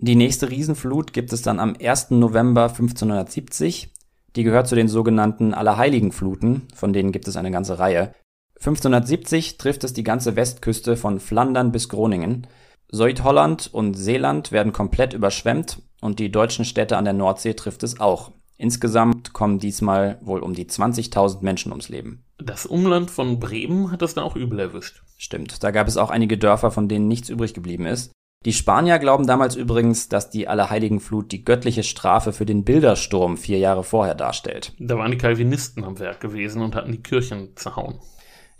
Die 0.00 0.14
nächste 0.14 0.48
Riesenflut 0.48 1.12
gibt 1.12 1.32
es 1.32 1.42
dann 1.42 1.58
am 1.58 1.74
1. 1.80 2.10
November 2.10 2.68
1570. 2.68 3.92
Die 4.36 4.44
gehört 4.44 4.68
zu 4.68 4.76
den 4.76 4.86
sogenannten 4.86 5.54
Allerheiligenfluten, 5.54 6.68
von 6.72 6.92
denen 6.92 7.10
gibt 7.10 7.26
es 7.26 7.36
eine 7.36 7.50
ganze 7.50 7.80
Reihe. 7.80 8.14
1570 8.60 9.58
trifft 9.58 9.82
es 9.82 9.94
die 9.94 10.04
ganze 10.04 10.36
Westküste 10.36 10.96
von 10.96 11.18
Flandern 11.18 11.72
bis 11.72 11.88
Groningen. 11.88 12.46
Südholland 12.92 13.70
und 13.72 13.94
Seeland 13.94 14.52
werden 14.52 14.72
komplett 14.72 15.14
überschwemmt 15.14 15.82
und 16.00 16.20
die 16.20 16.30
deutschen 16.30 16.64
Städte 16.64 16.96
an 16.96 17.04
der 17.04 17.14
Nordsee 17.14 17.54
trifft 17.54 17.82
es 17.82 17.98
auch. 17.98 18.30
Insgesamt 18.56 19.32
kommen 19.32 19.58
diesmal 19.58 20.18
wohl 20.20 20.40
um 20.40 20.54
die 20.54 20.66
20.000 20.66 21.42
Menschen 21.42 21.72
ums 21.72 21.88
Leben. 21.88 22.24
Das 22.38 22.66
Umland 22.66 23.10
von 23.10 23.40
Bremen 23.40 23.90
hat 23.90 24.02
es 24.02 24.14
da 24.14 24.22
auch 24.22 24.36
übel 24.36 24.60
erwischt. 24.60 25.02
Stimmt, 25.16 25.64
da 25.64 25.72
gab 25.72 25.88
es 25.88 25.96
auch 25.96 26.10
einige 26.10 26.38
Dörfer, 26.38 26.70
von 26.70 26.88
denen 26.88 27.08
nichts 27.08 27.28
übrig 27.28 27.52
geblieben 27.52 27.86
ist. 27.86 28.12
Die 28.44 28.52
Spanier 28.52 28.98
glauben 28.98 29.26
damals 29.26 29.56
übrigens, 29.56 30.08
dass 30.08 30.30
die 30.30 30.46
Allerheiligenflut 30.46 31.32
die 31.32 31.44
göttliche 31.44 31.82
Strafe 31.82 32.32
für 32.32 32.46
den 32.46 32.64
Bildersturm 32.64 33.36
vier 33.36 33.58
Jahre 33.58 33.82
vorher 33.82 34.14
darstellt. 34.14 34.74
Da 34.78 34.96
waren 34.96 35.10
die 35.10 35.18
Calvinisten 35.18 35.84
am 35.84 35.98
Werk 35.98 36.20
gewesen 36.20 36.62
und 36.62 36.76
hatten 36.76 36.92
die 36.92 37.02
Kirchen 37.02 37.56
zerhauen. 37.56 37.98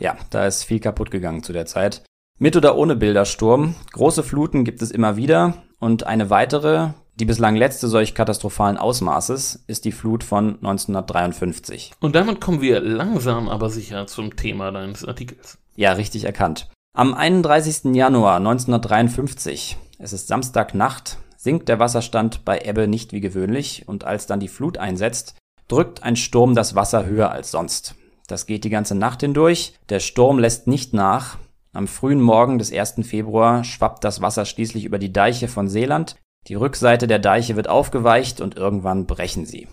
Ja, 0.00 0.16
da 0.30 0.46
ist 0.46 0.64
viel 0.64 0.80
kaputt 0.80 1.10
gegangen 1.10 1.42
zu 1.42 1.52
der 1.52 1.66
Zeit. 1.66 2.02
Mit 2.38 2.56
oder 2.56 2.76
ohne 2.76 2.96
Bildersturm, 2.96 3.76
große 3.92 4.22
Fluten 4.22 4.64
gibt 4.64 4.82
es 4.82 4.90
immer 4.90 5.16
wieder 5.16 5.62
und 5.78 6.06
eine 6.06 6.28
weitere, 6.30 6.90
die 7.14 7.24
bislang 7.24 7.56
letzte 7.56 7.88
solch 7.88 8.14
katastrophalen 8.14 8.78
Ausmaßes, 8.78 9.64
ist 9.66 9.84
die 9.84 9.92
Flut 9.92 10.22
von 10.22 10.56
1953. 10.56 11.92
Und 12.00 12.14
damit 12.14 12.40
kommen 12.40 12.60
wir 12.60 12.80
langsam 12.80 13.48
aber 13.48 13.70
sicher 13.70 14.06
zum 14.06 14.36
Thema 14.36 14.70
deines 14.70 15.04
Artikels. 15.04 15.58
Ja, 15.76 15.92
richtig 15.92 16.24
erkannt. 16.24 16.68
Am 16.98 17.14
31. 17.14 17.94
Januar 17.94 18.38
1953, 18.38 19.76
es 20.00 20.12
ist 20.12 20.26
Samstagnacht, 20.26 21.18
sinkt 21.36 21.68
der 21.68 21.78
Wasserstand 21.78 22.44
bei 22.44 22.58
Ebbe 22.58 22.88
nicht 22.88 23.12
wie 23.12 23.20
gewöhnlich 23.20 23.84
und 23.86 24.02
als 24.02 24.26
dann 24.26 24.40
die 24.40 24.48
Flut 24.48 24.78
einsetzt, 24.78 25.36
drückt 25.68 26.02
ein 26.02 26.16
Sturm 26.16 26.56
das 26.56 26.74
Wasser 26.74 27.06
höher 27.06 27.30
als 27.30 27.52
sonst. 27.52 27.94
Das 28.26 28.46
geht 28.46 28.64
die 28.64 28.68
ganze 28.68 28.96
Nacht 28.96 29.20
hindurch, 29.20 29.74
der 29.90 30.00
Sturm 30.00 30.40
lässt 30.40 30.66
nicht 30.66 30.92
nach, 30.92 31.38
am 31.72 31.86
frühen 31.86 32.20
Morgen 32.20 32.58
des 32.58 32.72
1. 32.72 33.06
Februar 33.06 33.62
schwappt 33.62 34.02
das 34.02 34.20
Wasser 34.20 34.44
schließlich 34.44 34.84
über 34.84 34.98
die 34.98 35.12
Deiche 35.12 35.46
von 35.46 35.68
Seeland, 35.68 36.16
die 36.48 36.56
Rückseite 36.56 37.06
der 37.06 37.20
Deiche 37.20 37.54
wird 37.54 37.68
aufgeweicht 37.68 38.40
und 38.40 38.56
irgendwann 38.56 39.06
brechen 39.06 39.46
sie. 39.46 39.68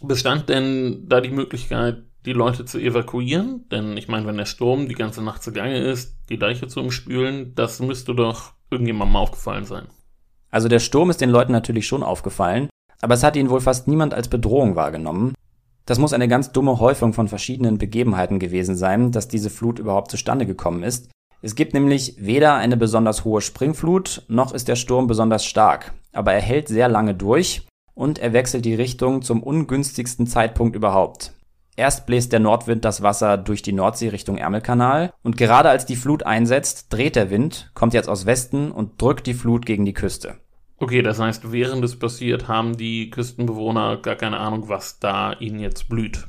Bestand 0.00 0.48
denn 0.48 1.04
da 1.06 1.20
die 1.20 1.32
Möglichkeit, 1.32 2.04
die 2.24 2.32
Leute 2.32 2.64
zu 2.64 2.78
evakuieren? 2.78 3.68
Denn 3.70 3.96
ich 3.96 4.08
meine, 4.08 4.26
wenn 4.26 4.36
der 4.36 4.46
Sturm 4.46 4.88
die 4.88 4.94
ganze 4.94 5.22
Nacht 5.22 5.42
zugange 5.42 5.78
ist, 5.78 6.16
die 6.28 6.38
Deiche 6.38 6.68
zu 6.68 6.80
umspülen, 6.80 7.54
das 7.54 7.80
müsste 7.80 8.14
doch 8.14 8.52
irgendjemandem 8.70 9.16
aufgefallen 9.16 9.64
sein. 9.64 9.86
Also 10.50 10.68
der 10.68 10.80
Sturm 10.80 11.10
ist 11.10 11.20
den 11.20 11.30
Leuten 11.30 11.52
natürlich 11.52 11.86
schon 11.86 12.02
aufgefallen, 12.02 12.68
aber 13.00 13.14
es 13.14 13.22
hat 13.22 13.36
ihn 13.36 13.50
wohl 13.50 13.60
fast 13.60 13.88
niemand 13.88 14.14
als 14.14 14.28
Bedrohung 14.28 14.76
wahrgenommen. 14.76 15.34
Das 15.86 15.98
muss 15.98 16.12
eine 16.12 16.28
ganz 16.28 16.52
dumme 16.52 16.78
Häufung 16.78 17.12
von 17.12 17.26
verschiedenen 17.26 17.78
Begebenheiten 17.78 18.38
gewesen 18.38 18.76
sein, 18.76 19.10
dass 19.10 19.28
diese 19.28 19.50
Flut 19.50 19.78
überhaupt 19.78 20.10
zustande 20.10 20.46
gekommen 20.46 20.82
ist. 20.82 21.10
Es 21.40 21.56
gibt 21.56 21.74
nämlich 21.74 22.14
weder 22.18 22.54
eine 22.54 22.76
besonders 22.76 23.24
hohe 23.24 23.40
Springflut, 23.40 24.22
noch 24.28 24.54
ist 24.54 24.68
der 24.68 24.76
Sturm 24.76 25.08
besonders 25.08 25.44
stark, 25.44 25.92
aber 26.12 26.32
er 26.32 26.40
hält 26.40 26.68
sehr 26.68 26.88
lange 26.88 27.16
durch 27.16 27.66
und 27.94 28.20
er 28.20 28.32
wechselt 28.32 28.64
die 28.64 28.76
Richtung 28.76 29.22
zum 29.22 29.42
ungünstigsten 29.42 30.28
Zeitpunkt 30.28 30.76
überhaupt. 30.76 31.32
Erst 31.76 32.04
bläst 32.06 32.32
der 32.32 32.40
Nordwind 32.40 32.84
das 32.84 33.02
Wasser 33.02 33.38
durch 33.38 33.62
die 33.62 33.72
Nordsee 33.72 34.08
Richtung 34.08 34.36
Ärmelkanal 34.36 35.12
und 35.22 35.38
gerade 35.38 35.70
als 35.70 35.86
die 35.86 35.96
Flut 35.96 36.22
einsetzt, 36.24 36.92
dreht 36.92 37.16
der 37.16 37.30
Wind, 37.30 37.70
kommt 37.74 37.94
jetzt 37.94 38.10
aus 38.10 38.26
Westen 38.26 38.70
und 38.70 39.00
drückt 39.00 39.26
die 39.26 39.34
Flut 39.34 39.64
gegen 39.64 39.86
die 39.86 39.94
Küste. 39.94 40.36
Okay, 40.78 41.00
das 41.00 41.18
heißt, 41.18 41.50
während 41.50 41.82
es 41.84 41.98
passiert, 41.98 42.48
haben 42.48 42.76
die 42.76 43.08
Küstenbewohner 43.08 43.96
gar 43.98 44.16
keine 44.16 44.38
Ahnung, 44.38 44.68
was 44.68 44.98
da 44.98 45.32
ihnen 45.34 45.60
jetzt 45.60 45.88
blüht. 45.88 46.26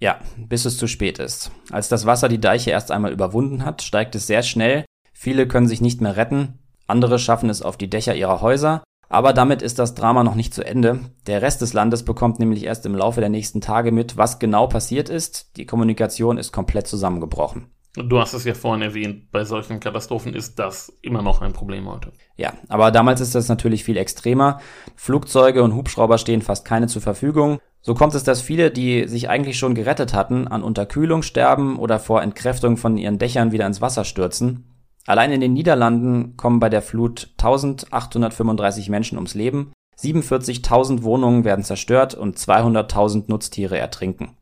Ja, 0.00 0.18
bis 0.36 0.64
es 0.64 0.76
zu 0.76 0.88
spät 0.88 1.18
ist. 1.18 1.52
Als 1.70 1.88
das 1.88 2.04
Wasser 2.04 2.28
die 2.28 2.40
Deiche 2.40 2.70
erst 2.70 2.90
einmal 2.90 3.12
überwunden 3.12 3.64
hat, 3.64 3.82
steigt 3.82 4.14
es 4.16 4.26
sehr 4.26 4.42
schnell. 4.42 4.84
Viele 5.12 5.46
können 5.46 5.68
sich 5.68 5.80
nicht 5.80 6.00
mehr 6.00 6.16
retten, 6.16 6.58
andere 6.86 7.18
schaffen 7.18 7.48
es 7.48 7.62
auf 7.62 7.76
die 7.76 7.88
Dächer 7.88 8.14
ihrer 8.14 8.40
Häuser 8.40 8.82
aber 9.14 9.32
damit 9.32 9.62
ist 9.62 9.78
das 9.78 9.94
Drama 9.94 10.24
noch 10.24 10.34
nicht 10.34 10.52
zu 10.52 10.66
Ende. 10.66 10.98
Der 11.28 11.40
Rest 11.40 11.62
des 11.62 11.72
Landes 11.72 12.04
bekommt 12.04 12.40
nämlich 12.40 12.64
erst 12.64 12.84
im 12.84 12.96
Laufe 12.96 13.20
der 13.20 13.28
nächsten 13.28 13.60
Tage 13.60 13.92
mit, 13.92 14.16
was 14.16 14.40
genau 14.40 14.66
passiert 14.66 15.08
ist. 15.08 15.56
Die 15.56 15.66
Kommunikation 15.66 16.36
ist 16.36 16.50
komplett 16.52 16.88
zusammengebrochen. 16.88 17.68
Du 17.96 18.18
hast 18.18 18.34
es 18.34 18.42
ja 18.42 18.54
vorhin 18.54 18.82
erwähnt, 18.82 19.30
bei 19.30 19.44
solchen 19.44 19.78
Katastrophen 19.78 20.34
ist 20.34 20.58
das 20.58 20.92
immer 21.00 21.22
noch 21.22 21.42
ein 21.42 21.52
Problem 21.52 21.88
heute. 21.88 22.10
Ja, 22.36 22.54
aber 22.68 22.90
damals 22.90 23.20
ist 23.20 23.36
das 23.36 23.48
natürlich 23.48 23.84
viel 23.84 23.96
extremer. 23.96 24.58
Flugzeuge 24.96 25.62
und 25.62 25.76
Hubschrauber 25.76 26.18
stehen 26.18 26.42
fast 26.42 26.64
keine 26.64 26.88
zur 26.88 27.00
Verfügung. 27.00 27.60
So 27.82 27.94
kommt 27.94 28.16
es, 28.16 28.24
dass 28.24 28.40
viele, 28.40 28.72
die 28.72 29.06
sich 29.06 29.28
eigentlich 29.28 29.58
schon 29.58 29.76
gerettet 29.76 30.12
hatten, 30.12 30.48
an 30.48 30.64
Unterkühlung 30.64 31.22
sterben 31.22 31.78
oder 31.78 32.00
vor 32.00 32.20
Entkräftung 32.20 32.76
von 32.76 32.96
ihren 32.96 33.18
Dächern 33.18 33.52
wieder 33.52 33.66
ins 33.66 33.80
Wasser 33.80 34.04
stürzen. 34.04 34.73
Allein 35.06 35.32
in 35.32 35.40
den 35.40 35.52
Niederlanden 35.52 36.36
kommen 36.36 36.60
bei 36.60 36.68
der 36.68 36.82
Flut 36.82 37.30
1835 37.38 38.88
Menschen 38.88 39.18
ums 39.18 39.34
Leben, 39.34 39.72
47.000 39.98 41.02
Wohnungen 41.02 41.44
werden 41.44 41.64
zerstört 41.64 42.14
und 42.14 42.38
200.000 42.38 43.24
Nutztiere 43.28 43.78
ertrinken. 43.78 44.36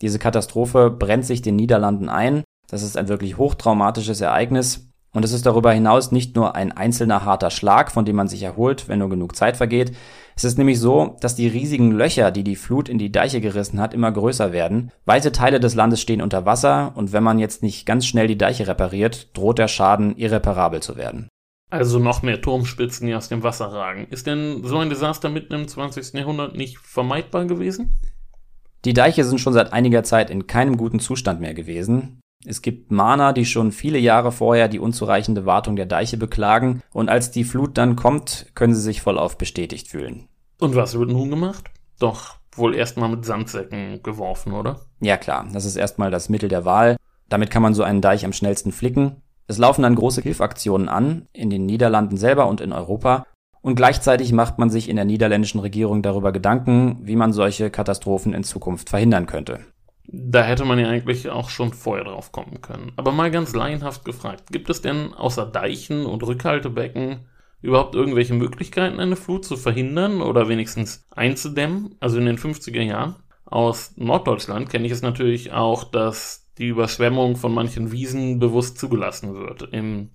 Diese 0.00 0.18
Katastrophe 0.18 0.90
brennt 0.90 1.24
sich 1.24 1.42
den 1.42 1.56
Niederlanden 1.56 2.08
ein. 2.08 2.44
Das 2.68 2.82
ist 2.82 2.96
ein 2.96 3.08
wirklich 3.08 3.38
hochtraumatisches 3.38 4.20
Ereignis 4.20 4.87
und 5.18 5.24
es 5.24 5.32
ist 5.32 5.46
darüber 5.46 5.72
hinaus 5.72 6.12
nicht 6.12 6.36
nur 6.36 6.54
ein 6.54 6.70
einzelner 6.70 7.24
harter 7.24 7.50
Schlag, 7.50 7.90
von 7.90 8.04
dem 8.04 8.14
man 8.14 8.28
sich 8.28 8.44
erholt, 8.44 8.86
wenn 8.86 9.00
nur 9.00 9.08
genug 9.08 9.34
Zeit 9.34 9.56
vergeht. 9.56 9.90
Es 10.36 10.44
ist 10.44 10.58
nämlich 10.58 10.78
so, 10.78 11.16
dass 11.20 11.34
die 11.34 11.48
riesigen 11.48 11.90
Löcher, 11.90 12.30
die 12.30 12.44
die 12.44 12.54
Flut 12.54 12.88
in 12.88 12.98
die 12.98 13.10
Deiche 13.10 13.40
gerissen 13.40 13.80
hat, 13.80 13.94
immer 13.94 14.12
größer 14.12 14.52
werden. 14.52 14.92
Weite 15.06 15.32
Teile 15.32 15.58
des 15.58 15.74
Landes 15.74 16.00
stehen 16.00 16.22
unter 16.22 16.46
Wasser 16.46 16.92
und 16.94 17.12
wenn 17.12 17.24
man 17.24 17.40
jetzt 17.40 17.64
nicht 17.64 17.84
ganz 17.84 18.06
schnell 18.06 18.28
die 18.28 18.38
Deiche 18.38 18.68
repariert, 18.68 19.36
droht 19.36 19.58
der 19.58 19.66
Schaden 19.66 20.16
irreparabel 20.16 20.82
zu 20.82 20.96
werden. 20.96 21.26
Also 21.68 21.98
noch 21.98 22.22
mehr 22.22 22.40
Turmspitzen, 22.40 23.08
die 23.08 23.16
aus 23.16 23.28
dem 23.28 23.42
Wasser 23.42 23.72
ragen. 23.72 24.06
Ist 24.10 24.28
denn 24.28 24.62
so 24.62 24.78
ein 24.78 24.88
Desaster 24.88 25.30
mitten 25.30 25.54
im 25.54 25.66
20. 25.66 26.14
Jahrhundert 26.14 26.56
nicht 26.56 26.78
vermeidbar 26.78 27.46
gewesen? 27.46 27.98
Die 28.84 28.94
Deiche 28.94 29.24
sind 29.24 29.40
schon 29.40 29.52
seit 29.52 29.72
einiger 29.72 30.04
Zeit 30.04 30.30
in 30.30 30.46
keinem 30.46 30.76
guten 30.76 31.00
Zustand 31.00 31.40
mehr 31.40 31.54
gewesen. 31.54 32.20
Es 32.48 32.62
gibt 32.62 32.90
Mahner, 32.90 33.34
die 33.34 33.44
schon 33.44 33.72
viele 33.72 33.98
Jahre 33.98 34.32
vorher 34.32 34.68
die 34.68 34.78
unzureichende 34.78 35.44
Wartung 35.44 35.76
der 35.76 35.84
Deiche 35.84 36.16
beklagen 36.16 36.82
und 36.94 37.10
als 37.10 37.30
die 37.30 37.44
Flut 37.44 37.76
dann 37.76 37.94
kommt, 37.94 38.46
können 38.54 38.74
sie 38.74 38.80
sich 38.80 39.02
vollauf 39.02 39.36
bestätigt 39.36 39.88
fühlen. 39.88 40.28
Und 40.58 40.74
was 40.74 40.98
wird 40.98 41.10
nun 41.10 41.28
gemacht? 41.28 41.66
Doch 41.98 42.36
wohl 42.52 42.74
erstmal 42.74 43.10
mit 43.10 43.26
Sandsäcken 43.26 44.02
geworfen, 44.02 44.54
oder? 44.54 44.80
Ja 44.98 45.18
klar, 45.18 45.46
das 45.52 45.66
ist 45.66 45.76
erstmal 45.76 46.10
das 46.10 46.30
Mittel 46.30 46.48
der 46.48 46.64
Wahl. 46.64 46.96
Damit 47.28 47.50
kann 47.50 47.60
man 47.60 47.74
so 47.74 47.82
einen 47.82 48.00
Deich 48.00 48.24
am 48.24 48.32
schnellsten 48.32 48.72
flicken. 48.72 49.20
Es 49.46 49.58
laufen 49.58 49.82
dann 49.82 49.94
große 49.94 50.22
Hilfaktionen 50.22 50.88
an, 50.88 51.28
in 51.34 51.50
den 51.50 51.66
Niederlanden 51.66 52.16
selber 52.16 52.46
und 52.46 52.62
in 52.62 52.72
Europa. 52.72 53.26
Und 53.60 53.74
gleichzeitig 53.74 54.32
macht 54.32 54.58
man 54.58 54.70
sich 54.70 54.88
in 54.88 54.96
der 54.96 55.04
niederländischen 55.04 55.60
Regierung 55.60 56.00
darüber 56.00 56.32
Gedanken, 56.32 57.00
wie 57.02 57.16
man 57.16 57.34
solche 57.34 57.68
Katastrophen 57.68 58.32
in 58.32 58.42
Zukunft 58.42 58.88
verhindern 58.88 59.26
könnte. 59.26 59.66
Da 60.10 60.42
hätte 60.42 60.64
man 60.64 60.78
ja 60.78 60.88
eigentlich 60.88 61.28
auch 61.28 61.50
schon 61.50 61.74
vorher 61.74 62.04
drauf 62.04 62.32
kommen 62.32 62.62
können. 62.62 62.92
Aber 62.96 63.12
mal 63.12 63.30
ganz 63.30 63.54
laienhaft 63.54 64.06
gefragt, 64.06 64.50
gibt 64.50 64.70
es 64.70 64.80
denn 64.80 65.12
außer 65.12 65.44
Deichen 65.44 66.06
und 66.06 66.22
Rückhaltebecken 66.22 67.26
überhaupt 67.60 67.94
irgendwelche 67.94 68.32
Möglichkeiten, 68.32 69.00
eine 69.00 69.16
Flut 69.16 69.44
zu 69.44 69.58
verhindern 69.58 70.22
oder 70.22 70.48
wenigstens 70.48 71.06
einzudämmen? 71.10 71.96
Also 72.00 72.18
in 72.18 72.24
den 72.24 72.38
50er 72.38 72.80
Jahren. 72.80 73.16
Aus 73.44 73.92
Norddeutschland 73.96 74.70
kenne 74.70 74.86
ich 74.86 74.92
es 74.92 75.02
natürlich 75.02 75.52
auch, 75.52 75.84
dass 75.84 76.50
die 76.56 76.68
Überschwemmung 76.68 77.36
von 77.36 77.52
manchen 77.52 77.92
Wiesen 77.92 78.38
bewusst 78.38 78.78
zugelassen 78.78 79.34
wird. 79.34 79.62
Im 79.72 80.10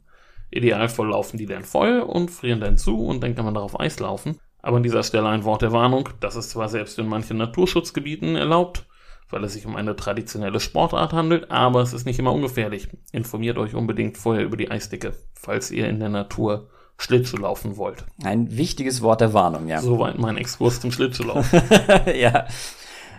Idealfall 0.50 1.10
laufen 1.10 1.38
die 1.38 1.46
dann 1.46 1.64
voll 1.64 2.00
und 2.00 2.32
frieren 2.32 2.62
dann 2.62 2.78
zu 2.78 3.06
und 3.06 3.22
dann 3.22 3.36
kann 3.36 3.46
man 3.46 3.54
darauf 3.54 3.80
Eis 3.80 4.00
laufen. 4.00 4.40
Aber 4.62 4.78
an 4.78 4.84
dieser 4.84 5.04
Stelle 5.04 5.28
ein 5.28 5.44
Wort 5.44 5.62
der 5.62 5.72
Warnung, 5.72 6.10
das 6.20 6.36
ist 6.36 6.52
zwar 6.52 6.70
selbst 6.70 6.98
in 6.98 7.08
manchen 7.08 7.38
Naturschutzgebieten 7.38 8.36
erlaubt, 8.36 8.88
weil 9.34 9.44
es 9.44 9.54
sich 9.54 9.66
um 9.66 9.76
eine 9.76 9.96
traditionelle 9.96 10.60
Sportart 10.60 11.12
handelt, 11.12 11.52
aber 11.52 11.82
es 11.82 11.92
ist 11.92 12.06
nicht 12.06 12.20
immer 12.20 12.32
ungefährlich. 12.32 12.88
Informiert 13.12 13.58
euch 13.58 13.76
unbedingt 13.76 14.18
vorher 14.18 14.46
über 14.46 14.56
die 14.56 14.72
Eisdicke, 14.72 15.14
falls 15.34 15.72
ihr 15.72 15.90
in 15.90 16.00
der 16.00 16.10
Natur 16.10 16.70
Schlittschuh 16.98 17.38
laufen 17.38 17.76
wollt. 17.76 18.06
Ein 18.24 18.56
wichtiges 18.56 19.02
Wort 19.02 19.22
der 19.22 19.34
Warnung, 19.34 19.68
ja. 19.68 19.82
Soweit 19.82 20.18
mein 20.18 20.38
Exkurs 20.38 20.80
zum 20.80 20.92
Schlittschuhlaufen. 20.92 21.62
ja. 22.16 22.46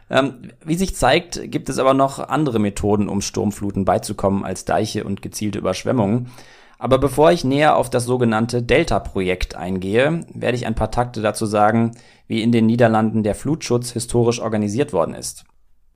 Ähm, 0.08 0.52
wie 0.64 0.76
sich 0.76 0.94
zeigt, 0.94 1.50
gibt 1.50 1.68
es 1.68 1.78
aber 1.78 1.92
noch 1.92 2.18
andere 2.18 2.58
Methoden, 2.58 3.08
um 3.08 3.20
Sturmfluten 3.20 3.84
beizukommen 3.84 4.44
als 4.44 4.64
Deiche 4.64 5.04
und 5.04 5.22
gezielte 5.22 5.58
Überschwemmungen. 5.58 6.30
Aber 6.78 6.98
bevor 6.98 7.32
ich 7.32 7.44
näher 7.44 7.76
auf 7.76 7.88
das 7.90 8.04
sogenannte 8.04 8.62
Delta-Projekt 8.62 9.54
eingehe, 9.54 10.20
werde 10.32 10.56
ich 10.56 10.66
ein 10.66 10.74
paar 10.74 10.90
Takte 10.90 11.22
dazu 11.22 11.46
sagen, 11.46 11.92
wie 12.26 12.42
in 12.42 12.52
den 12.52 12.66
Niederlanden 12.66 13.22
der 13.22 13.34
Flutschutz 13.34 13.92
historisch 13.92 14.40
organisiert 14.40 14.92
worden 14.92 15.14
ist. 15.14 15.44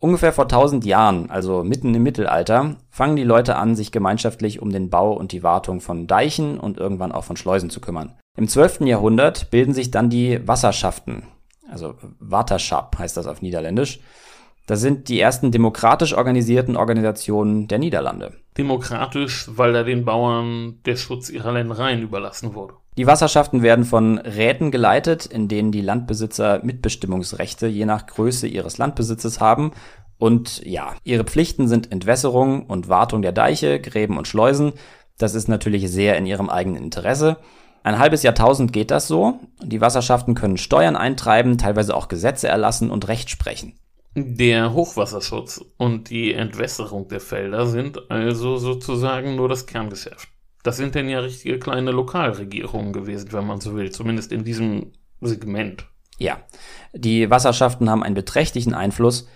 Ungefähr 0.01 0.33
vor 0.33 0.45
1000 0.45 0.85
Jahren, 0.85 1.29
also 1.29 1.65
mitten 1.65 1.95
im 1.95 2.05
Mittelalter, 2.05 2.77
fangen 2.89 3.17
die 3.17 3.25
Leute 3.25 3.57
an, 3.57 3.75
sich 3.75 3.91
gemeinschaftlich 3.91 4.63
um 4.63 4.71
den 4.71 4.91
Bau 4.91 5.13
und 5.13 5.33
die 5.33 5.43
Wartung 5.43 5.81
von 5.81 6.07
Deichen 6.07 6.61
und 6.61 6.79
irgendwann 6.79 7.11
auch 7.11 7.25
von 7.25 7.37
Schleusen 7.37 7.69
zu 7.69 7.81
kümmern. 7.81 8.17
Im 8.37 8.47
12. 8.47 8.83
Jahrhundert 8.83 9.51
bilden 9.51 9.75
sich 9.75 9.91
dann 9.91 10.09
die 10.09 10.47
Wasserschaften, 10.47 11.25
also 11.71 11.95
Waterschap 12.19 12.99
heißt 12.99 13.17
das 13.17 13.27
auf 13.27 13.43
Niederländisch. 13.43 14.01
Das 14.67 14.81
sind 14.81 15.09
die 15.09 15.19
ersten 15.19 15.51
demokratisch 15.51 16.15
organisierten 16.15 16.77
Organisationen 16.77 17.69
der 17.69 17.79
Niederlande. 17.79 18.35
Demokratisch, 18.57 19.49
weil 19.51 19.73
da 19.73 19.83
den 19.83 20.05
Bauern 20.05 20.81
der 20.85 20.97
Schutz 20.97 21.31
ihrer 21.31 21.53
Ländereien 21.53 22.03
überlassen 22.03 22.55
wurde. 22.55 22.75
Die 22.99 23.07
Wasserschaften 23.07 23.63
werden 23.63 23.85
von 23.85 24.19
Räten 24.19 24.73
geleitet, 24.73 25.25
in 25.25 25.47
denen 25.47 25.71
die 25.71 25.83
Landbesitzer 25.83 26.59
Mitbestimmungsrechte 26.65 27.69
je 27.69 27.85
nach 27.87 28.07
Größe 28.07 28.49
ihres 28.49 28.77
Landbesitzes 28.77 29.39
haben. 29.39 29.71
Und 30.19 30.67
ja, 30.67 30.97
ihre 31.05 31.23
Pflichten 31.23 31.69
sind 31.69 31.93
Entwässerung 31.93 32.67
und 32.67 32.89
Wartung 32.89 33.23
der 33.23 33.31
Deiche, 33.31 33.81
Gräben 33.81 34.19
und 34.19 34.27
Schleusen. 34.27 34.73
Das 35.17 35.37
ist 35.37 35.47
natürlich 35.47 35.89
sehr 35.89 36.19
in 36.19 36.27
ihrem 36.27 36.51
eigenen 36.51 36.83
Interesse. 36.83 37.37
Ein 37.85 38.01
halbes 38.01 38.25
Jahrtausend 38.25 38.73
geht 38.73 38.91
das 38.91 39.07
so. 39.07 39.39
Die 39.63 39.81
Wasserschaften 39.81 40.35
können 40.35 40.57
Steuern 40.57 40.97
eintreiben, 40.97 41.57
teilweise 41.57 41.95
auch 41.95 42.09
Gesetze 42.09 42.49
erlassen 42.49 42.91
und 42.91 43.07
Recht 43.07 43.31
sprechen. 43.31 43.79
Der 44.17 44.73
Hochwasserschutz 44.73 45.65
und 45.77 46.11
die 46.11 46.35
Entwässerung 46.35 47.07
der 47.07 47.21
Felder 47.21 47.69
sind 47.69 48.11
also 48.11 48.57
sozusagen 48.57 49.37
nur 49.37 49.49
das 49.49 49.67
Kerngeschäft. 49.67 50.29
Das 50.69 50.77
sind 50.77 50.95
denn 50.95 51.09
ja 51.09 51.21
richtige 51.21 51.59
kleine 51.59 51.93
Lokalregierungen 51.93 52.93
gewesen, 52.93 53.33
wenn 53.33 53.47
man 53.47 53.59
so 53.59 53.75
will, 53.75 53.91
zumindest 53.91 54.33
in 54.33 54.45
diesem 54.45 54.93
Segment. 55.23 55.87
Ja, 56.19 56.41
die 56.93 57.31
Wasserschaften 57.31 57.89
haben 57.89 58.03
einen 58.03 58.15
beträchtlichen 58.15 58.75
Einfluss 58.75 59.27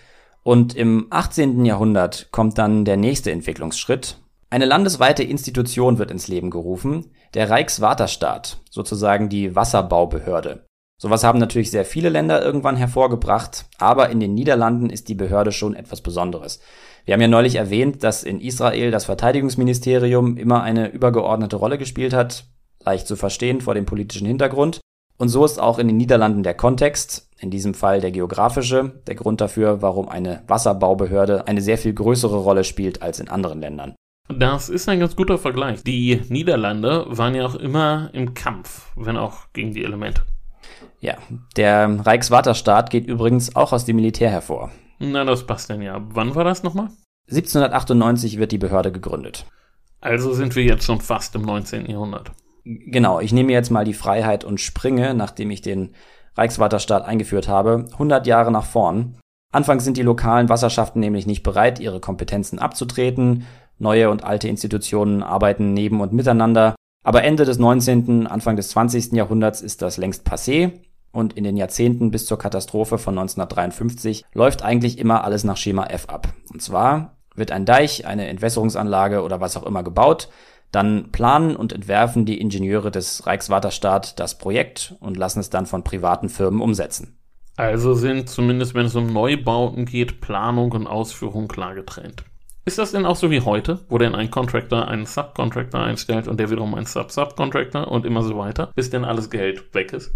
und 0.42 0.76
im 0.76 1.06
18. 1.08 1.64
Jahrhundert 1.64 2.28
kommt 2.32 2.58
dann 2.58 2.84
der 2.84 2.98
nächste 2.98 3.32
Entwicklungsschritt. 3.32 4.18
Eine 4.50 4.66
landesweite 4.66 5.22
Institution 5.22 5.96
wird 5.96 6.10
ins 6.10 6.28
Leben 6.28 6.50
gerufen, 6.50 7.12
der 7.32 7.48
Reichswaterstaat, 7.48 8.60
sozusagen 8.68 9.30
die 9.30 9.56
Wasserbaubehörde. 9.56 10.66
Sowas 11.02 11.25
haben 11.25 11.40
natürlich 11.40 11.73
sehr 11.73 11.85
viele 11.85 12.11
Länder 12.11 12.44
irgendwann 12.44 12.76
hervorgebracht, 12.76 13.64
aber 13.78 14.11
in 14.11 14.21
den 14.21 14.35
Niederlanden 14.35 14.88
ist 14.88 15.09
die 15.09 15.16
Behörde 15.16 15.50
schon 15.50 15.75
etwas 15.75 16.00
Besonderes. 16.00 16.61
Wir 17.04 17.14
haben 17.14 17.21
ja 17.21 17.26
neulich 17.26 17.56
erwähnt, 17.56 18.04
dass 18.04 18.23
in 18.23 18.40
Israel 18.40 18.92
das 18.92 19.06
Verteidigungsministerium 19.06 20.37
immer 20.37 20.62
eine 20.62 20.92
übergeordnete 20.92 21.56
Rolle 21.56 21.76
gespielt 21.76 22.12
hat, 22.12 22.44
leicht 22.85 23.09
zu 23.09 23.16
verstehen 23.16 23.61
vor 23.61 23.75
dem 23.75 23.85
politischen 23.85 24.28
Hintergrund. 24.28 24.80
Und 25.18 25.28
so 25.28 25.44
ist 25.44 25.61
auch 25.61 25.80
in 25.80 25.88
den 25.88 25.97
Niederlanden 25.97 26.44
der 26.44 26.54
Kontext, 26.54 27.28
in 27.40 27.50
diesem 27.50 27.75
Fall 27.75 28.00
der 28.00 28.12
geografische, 28.12 29.02
der 29.09 29.16
Grund 29.16 29.40
dafür, 29.40 29.82
warum 29.82 30.09
eine 30.09 30.44
Wasserbaubehörde 30.47 31.49
eine 31.49 31.62
sehr 31.62 31.78
viel 31.78 31.94
größere 31.94 32.37
Rolle 32.37 32.62
spielt 32.62 33.02
als 33.02 33.18
in 33.18 33.28
anderen 33.28 33.61
Ländern. 33.61 33.97
Das 34.28 34.68
ist 34.68 34.88
ein 34.88 35.00
ganz 35.00 35.16
guter 35.16 35.37
Vergleich. 35.37 35.82
Die 35.82 36.21
Niederlande 36.28 37.06
waren 37.09 37.35
ja 37.35 37.44
auch 37.44 37.56
immer 37.56 38.11
im 38.12 38.35
Kampf, 38.35 38.92
wenn 38.94 39.16
auch 39.16 39.52
gegen 39.52 39.73
die 39.75 39.82
Elemente. 39.82 40.23
Ja, 41.02 41.16
der 41.56 42.06
Reichswaterstaat 42.06 42.90
geht 42.90 43.09
übrigens 43.09 43.56
auch 43.56 43.73
aus 43.73 43.85
dem 43.85 43.97
Militär 43.97 44.30
hervor. 44.30 44.71
Na, 45.00 45.25
das 45.25 45.44
passt 45.44 45.68
denn 45.68 45.82
ja. 45.82 46.00
Wann 46.00 46.37
war 46.37 46.44
das 46.44 46.62
nochmal? 46.62 46.90
1798 47.28 48.38
wird 48.38 48.52
die 48.52 48.59
Behörde 48.59 48.92
gegründet. 48.92 49.47
Also 50.00 50.32
sind 50.32 50.54
wir 50.54 50.62
jetzt 50.62 50.85
schon 50.85 51.00
fast 51.00 51.35
im 51.35 51.42
19. 51.42 51.87
Jahrhundert. 51.87 52.30
Genau, 52.64 53.18
ich 53.18 53.32
nehme 53.32 53.50
jetzt 53.50 53.71
mal 53.71 53.85
die 53.85 53.94
Freiheit 53.94 54.44
und 54.44 54.61
springe, 54.61 55.12
nachdem 55.14 55.50
ich 55.50 55.61
den 55.61 55.97
Reichswaterstaat 56.37 57.04
eingeführt 57.04 57.49
habe, 57.49 57.87
100 57.94 58.28
Jahre 58.28 58.52
nach 58.52 58.64
vorn. 58.64 59.18
Anfangs 59.52 59.82
sind 59.82 59.97
die 59.97 60.02
lokalen 60.02 60.49
Wasserschaften 60.49 61.00
nämlich 61.00 61.26
nicht 61.26 61.42
bereit, 61.42 61.80
ihre 61.80 61.99
Kompetenzen 61.99 62.61
abzutreten. 62.61 63.44
Neue 63.76 64.09
und 64.09 64.23
alte 64.23 64.47
Institutionen 64.47 65.25
arbeiten 65.25 65.75
neben 65.75 66.00
und 66.00 66.12
miteinander. 66.12 66.76
Aber 67.04 67.25
Ende 67.25 67.44
des 67.44 67.59
19., 67.59 68.28
Anfang 68.28 68.54
des 68.54 68.68
20. 68.68 69.12
Jahrhunderts 69.14 69.62
ist 69.62 69.82
das 69.82 69.97
längst 69.97 70.28
passé 70.28 70.71
und 71.12 71.35
in 71.35 71.45
den 71.45 71.57
Jahrzehnten 71.57 72.11
bis 72.11 72.26
zur 72.26 72.38
Katastrophe 72.38 72.99
von 72.99 73.19
1953 73.19 74.25
läuft 74.33 74.62
eigentlich 74.62 74.99
immer 74.99 75.25
alles 75.25 75.45
nach 75.45 75.57
Schema 75.57 75.87
F 75.87 76.09
ab. 76.09 76.28
Und 76.52 76.61
zwar 76.62 77.16
wird 77.35 77.52
ein 77.52 77.64
Deich, 77.64 78.07
eine 78.07 78.28
Entwässerungsanlage 78.28 79.23
oder 79.23 79.40
was 79.40 79.57
auch 79.57 79.64
immer 79.64 79.83
gebaut, 79.83 80.28
dann 80.71 81.12
planen 81.12 81.54
und 81.54 81.73
entwerfen 81.73 82.25
die 82.25 82.40
Ingenieure 82.40 82.90
des 82.90 83.26
Reichswaterstaat 83.26 84.19
das 84.19 84.38
Projekt 84.38 84.97
und 85.00 85.16
lassen 85.16 85.40
es 85.40 85.50
dann 85.50 85.66
von 85.66 85.85
privaten 85.85 86.31
Firmen 86.31 86.62
umsetzen. 86.62 87.19
Also 87.57 87.92
sind 87.92 88.31
zumindest, 88.31 88.75
wenn 88.75 88.87
es 88.87 88.97
um 88.97 89.12
Neubauten 89.12 89.85
geht, 89.85 90.23
Planung 90.23 90.73
und 90.73 90.87
Ausführung 90.87 91.49
klar 91.49 91.75
getrennt. 91.75 92.25
Ist 92.64 92.78
das 92.78 92.92
denn 92.92 93.07
auch 93.07 93.16
so 93.16 93.31
wie 93.33 93.40
heute, 93.40 93.81
wo 93.88 93.99
denn 93.99 94.14
ein 94.14 94.31
Contractor 94.31 94.87
einen 94.87 95.04
Subcontractor 95.04 95.81
einstellt 95.81 96.28
und 96.28 96.38
der 96.38 96.50
wiederum 96.50 96.75
einen 96.76 96.87
Sub-Subcontractor 96.87 97.88
und 97.88 98.07
immer 98.07 98.23
so 98.23 98.38
weiter, 98.38 98.71
bis 98.76 98.88
denn 98.88 99.04
alles 99.04 99.31
Geld 99.31 99.75
weg 99.75 99.92
ist? 99.92 100.12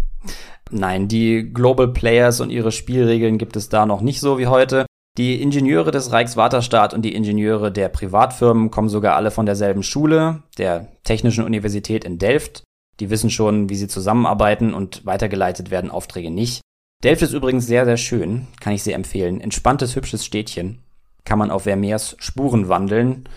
Nein, 0.71 1.09
die 1.09 1.51
Global 1.53 1.89
Players 1.89 2.39
und 2.39 2.49
ihre 2.49 2.71
Spielregeln 2.71 3.37
gibt 3.37 3.57
es 3.57 3.67
da 3.67 3.85
noch 3.85 3.99
nicht 3.99 4.21
so 4.21 4.37
wie 4.39 4.47
heute. 4.47 4.85
Die 5.17 5.41
Ingenieure 5.41 5.91
des 5.91 6.11
Reichswaterstaat 6.13 6.93
und 6.93 7.01
die 7.01 7.15
Ingenieure 7.15 7.71
der 7.71 7.89
Privatfirmen 7.89 8.71
kommen 8.71 8.87
sogar 8.87 9.15
alle 9.15 9.31
von 9.31 9.45
derselben 9.45 9.83
Schule, 9.83 10.43
der 10.57 10.87
Technischen 11.03 11.43
Universität 11.43 12.05
in 12.05 12.17
Delft. 12.17 12.63
Die 13.01 13.09
wissen 13.09 13.29
schon, 13.29 13.69
wie 13.69 13.75
sie 13.75 13.87
zusammenarbeiten 13.89 14.73
und 14.73 15.05
weitergeleitet 15.05 15.69
werden 15.69 15.91
Aufträge 15.91 16.31
nicht. 16.31 16.61
Delft 17.03 17.23
ist 17.23 17.33
übrigens 17.33 17.67
sehr, 17.67 17.85
sehr 17.85 17.97
schön, 17.97 18.47
kann 18.61 18.73
ich 18.73 18.83
sehr 18.83 18.95
empfehlen. 18.95 19.41
Entspanntes, 19.41 19.95
hübsches 19.95 20.23
Städtchen. 20.23 20.83
Kann 21.27 21.39
man 21.39 21.51
auf 21.51 21.63
Vermeers 21.63 22.15
Spuren 22.19 22.69
wandeln 22.69 23.27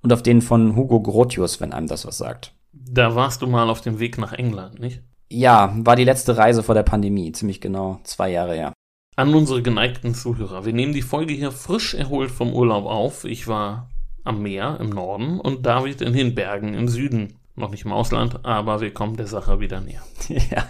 und 0.00 0.14
auf 0.14 0.22
denen 0.22 0.40
von 0.40 0.76
Hugo 0.76 1.02
Grotius, 1.02 1.60
wenn 1.60 1.74
einem 1.74 1.88
das 1.88 2.06
was 2.06 2.16
sagt. 2.16 2.54
Da 2.72 3.14
warst 3.14 3.42
du 3.42 3.46
mal 3.46 3.68
auf 3.68 3.82
dem 3.82 3.98
Weg 3.98 4.16
nach 4.16 4.32
England, 4.32 4.80
nicht? 4.80 5.02
Ja, 5.28 5.74
war 5.76 5.94
die 5.94 6.04
letzte 6.04 6.38
Reise 6.38 6.62
vor 6.62 6.74
der 6.74 6.84
Pandemie, 6.84 7.32
ziemlich 7.32 7.60
genau 7.60 8.00
zwei 8.04 8.30
Jahre 8.30 8.54
her. 8.54 8.72
An 9.16 9.34
unsere 9.34 9.60
geneigten 9.60 10.14
Zuhörer. 10.14 10.64
Wir 10.64 10.72
nehmen 10.72 10.94
die 10.94 11.02
Folge 11.02 11.34
hier 11.34 11.52
frisch 11.52 11.92
erholt 11.92 12.30
vom 12.30 12.54
Urlaub 12.54 12.86
auf. 12.86 13.26
Ich 13.26 13.46
war 13.46 13.90
am 14.24 14.40
Meer 14.40 14.78
im 14.80 14.88
Norden 14.88 15.38
und 15.38 15.66
David 15.66 16.00
in 16.00 16.14
den 16.14 16.34
Bergen 16.34 16.72
im 16.72 16.88
Süden. 16.88 17.34
Noch 17.56 17.70
nicht 17.70 17.84
im 17.84 17.92
Ausland, 17.92 18.46
aber 18.46 18.80
wir 18.80 18.94
kommen 18.94 19.18
der 19.18 19.26
Sache 19.26 19.60
wieder 19.60 19.82
näher. 19.82 20.02
ja. 20.28 20.64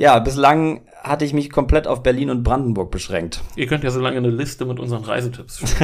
Ja, 0.00 0.18
bislang 0.18 0.82
hatte 1.02 1.24
ich 1.24 1.34
mich 1.34 1.50
komplett 1.50 1.86
auf 1.86 2.02
Berlin 2.02 2.30
und 2.30 2.42
Brandenburg 2.42 2.90
beschränkt. 2.90 3.42
Ihr 3.56 3.66
könnt 3.66 3.84
ja 3.84 3.90
so 3.90 4.00
lange 4.00 4.16
eine 4.16 4.30
Liste 4.30 4.64
mit 4.64 4.80
unseren 4.80 5.04
Reisetipps 5.04 5.62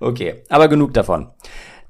okay, 0.00 0.42
aber 0.48 0.68
genug 0.68 0.94
davon. 0.94 1.28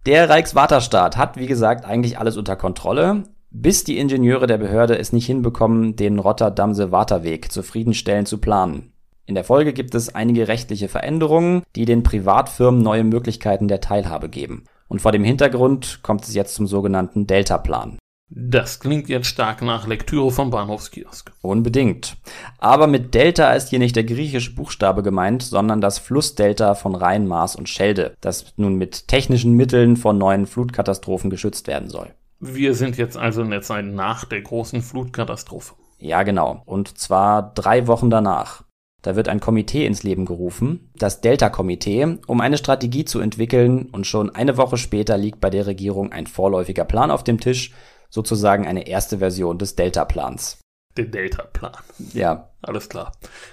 Der 0.07 0.31
Reichswaterstaat 0.31 1.17
hat, 1.17 1.37
wie 1.37 1.47
gesagt, 1.47 1.85
eigentlich 1.85 2.19
alles 2.19 2.37
unter 2.37 2.57
Kontrolle 2.57 3.25
bis 3.51 3.83
die 3.83 3.99
Ingenieure 3.99 4.47
der 4.47 4.59
Behörde 4.59 4.97
es 4.97 5.13
nicht 5.13 5.27
hinbekommen, 5.27 5.97
den 5.97 6.19
Rotterdamse 6.19 6.93
Waterweg 6.93 7.51
zufriedenstellend 7.51 8.29
zu 8.29 8.39
planen. 8.39 8.93
In 9.27 9.35
der 9.35 9.45
Folge 9.45 9.73
gibt 9.73 9.95
es 9.95 10.15
einige 10.15 10.49
rechtliche 10.49 10.89
Veränderungen, 10.89 11.63
die 11.77 11.85
den 11.85 12.03
Privatfirmen 12.03 12.81
neue 12.81 13.05
Möglichkeiten 13.05 13.69
der 13.69 13.81
Teilhabe 13.81 14.29
geben. 14.29 14.65
Und 14.89 15.03
vor 15.03 15.13
dem 15.13 15.25
Hintergrund 15.25 16.01
kommt 16.03 16.25
es 16.25 16.35
jetzt 16.35 16.55
zum 16.55 16.67
sogenannten 16.67 17.27
Deltaplan. 17.27 17.99
Das 18.33 18.79
klingt 18.79 19.09
jetzt 19.09 19.27
stark 19.27 19.61
nach 19.61 19.89
Lektüre 19.89 20.31
vom 20.31 20.51
Bahnhofskiosk. 20.51 21.33
Unbedingt. 21.43 22.17
Aber 22.59 22.87
mit 22.87 23.13
Delta 23.13 23.53
ist 23.55 23.71
hier 23.71 23.81
nicht 23.81 23.97
der 23.97 24.05
griechische 24.05 24.55
Buchstabe 24.55 25.03
gemeint, 25.03 25.43
sondern 25.43 25.81
das 25.81 25.99
Flussdelta 25.99 26.77
von 26.77 26.95
Rhein, 26.95 27.27
Maas 27.27 27.57
und 27.57 27.69
Schelde, 27.69 28.17
das 28.21 28.55
nun 28.57 28.77
mit 28.77 29.09
technischen 29.09 29.55
Mitteln 29.55 29.97
vor 29.97 30.13
neuen 30.13 30.47
Flutkatastrophen 30.47 31.29
geschützt 31.29 31.67
werden 31.67 31.91
soll. 31.91 32.15
Wir 32.39 32.75
sind 32.75 32.97
jetzt 32.97 33.17
also 33.17 33.43
in 33.43 33.51
der 33.51 33.63
Zeit 33.63 33.85
nach 33.85 34.25
der 34.25 34.43
großen 34.43 34.81
Flutkatastrophe. 34.81 35.75
Ja, 35.99 36.23
genau. 36.23 36.63
Und 36.67 36.99
zwar 36.99 37.53
drei 37.55 37.89
Wochen 37.89 38.11
danach. 38.11 38.63
Da 39.03 39.17
wird 39.17 39.29
ein 39.29 39.41
Komitee 39.41 39.87
ins 39.87 40.03
Leben 40.03 40.25
gerufen, 40.25 40.91
das 40.95 41.21
Delta-Komitee, 41.21 42.19
um 42.27 42.41
eine 42.41 42.59
Strategie 42.59 43.05
zu 43.05 43.21
entwickeln 43.21 43.89
und 43.91 44.07
schon 44.07 44.35
eine 44.35 44.57
Woche 44.57 44.77
später 44.77 45.17
liegt 45.17 45.41
bei 45.41 45.51
der 45.51 45.67
Regierung 45.67 46.13
ein 46.13 46.27
vorläufiger 46.27 46.85
Plan 46.85 47.11
auf 47.11 47.25
dem 47.25 47.41
Tisch, 47.41 47.73
sozusagen 48.11 48.67
eine 48.67 48.87
erste 48.87 49.19
Version 49.19 49.59
des 49.59 49.77
Delta-Plans. 49.77 50.59
Der 50.97 51.07
Delta-Plan. 51.07 51.73
Ja. 52.13 52.51
Alles 52.63 52.89
klar. 52.89 53.13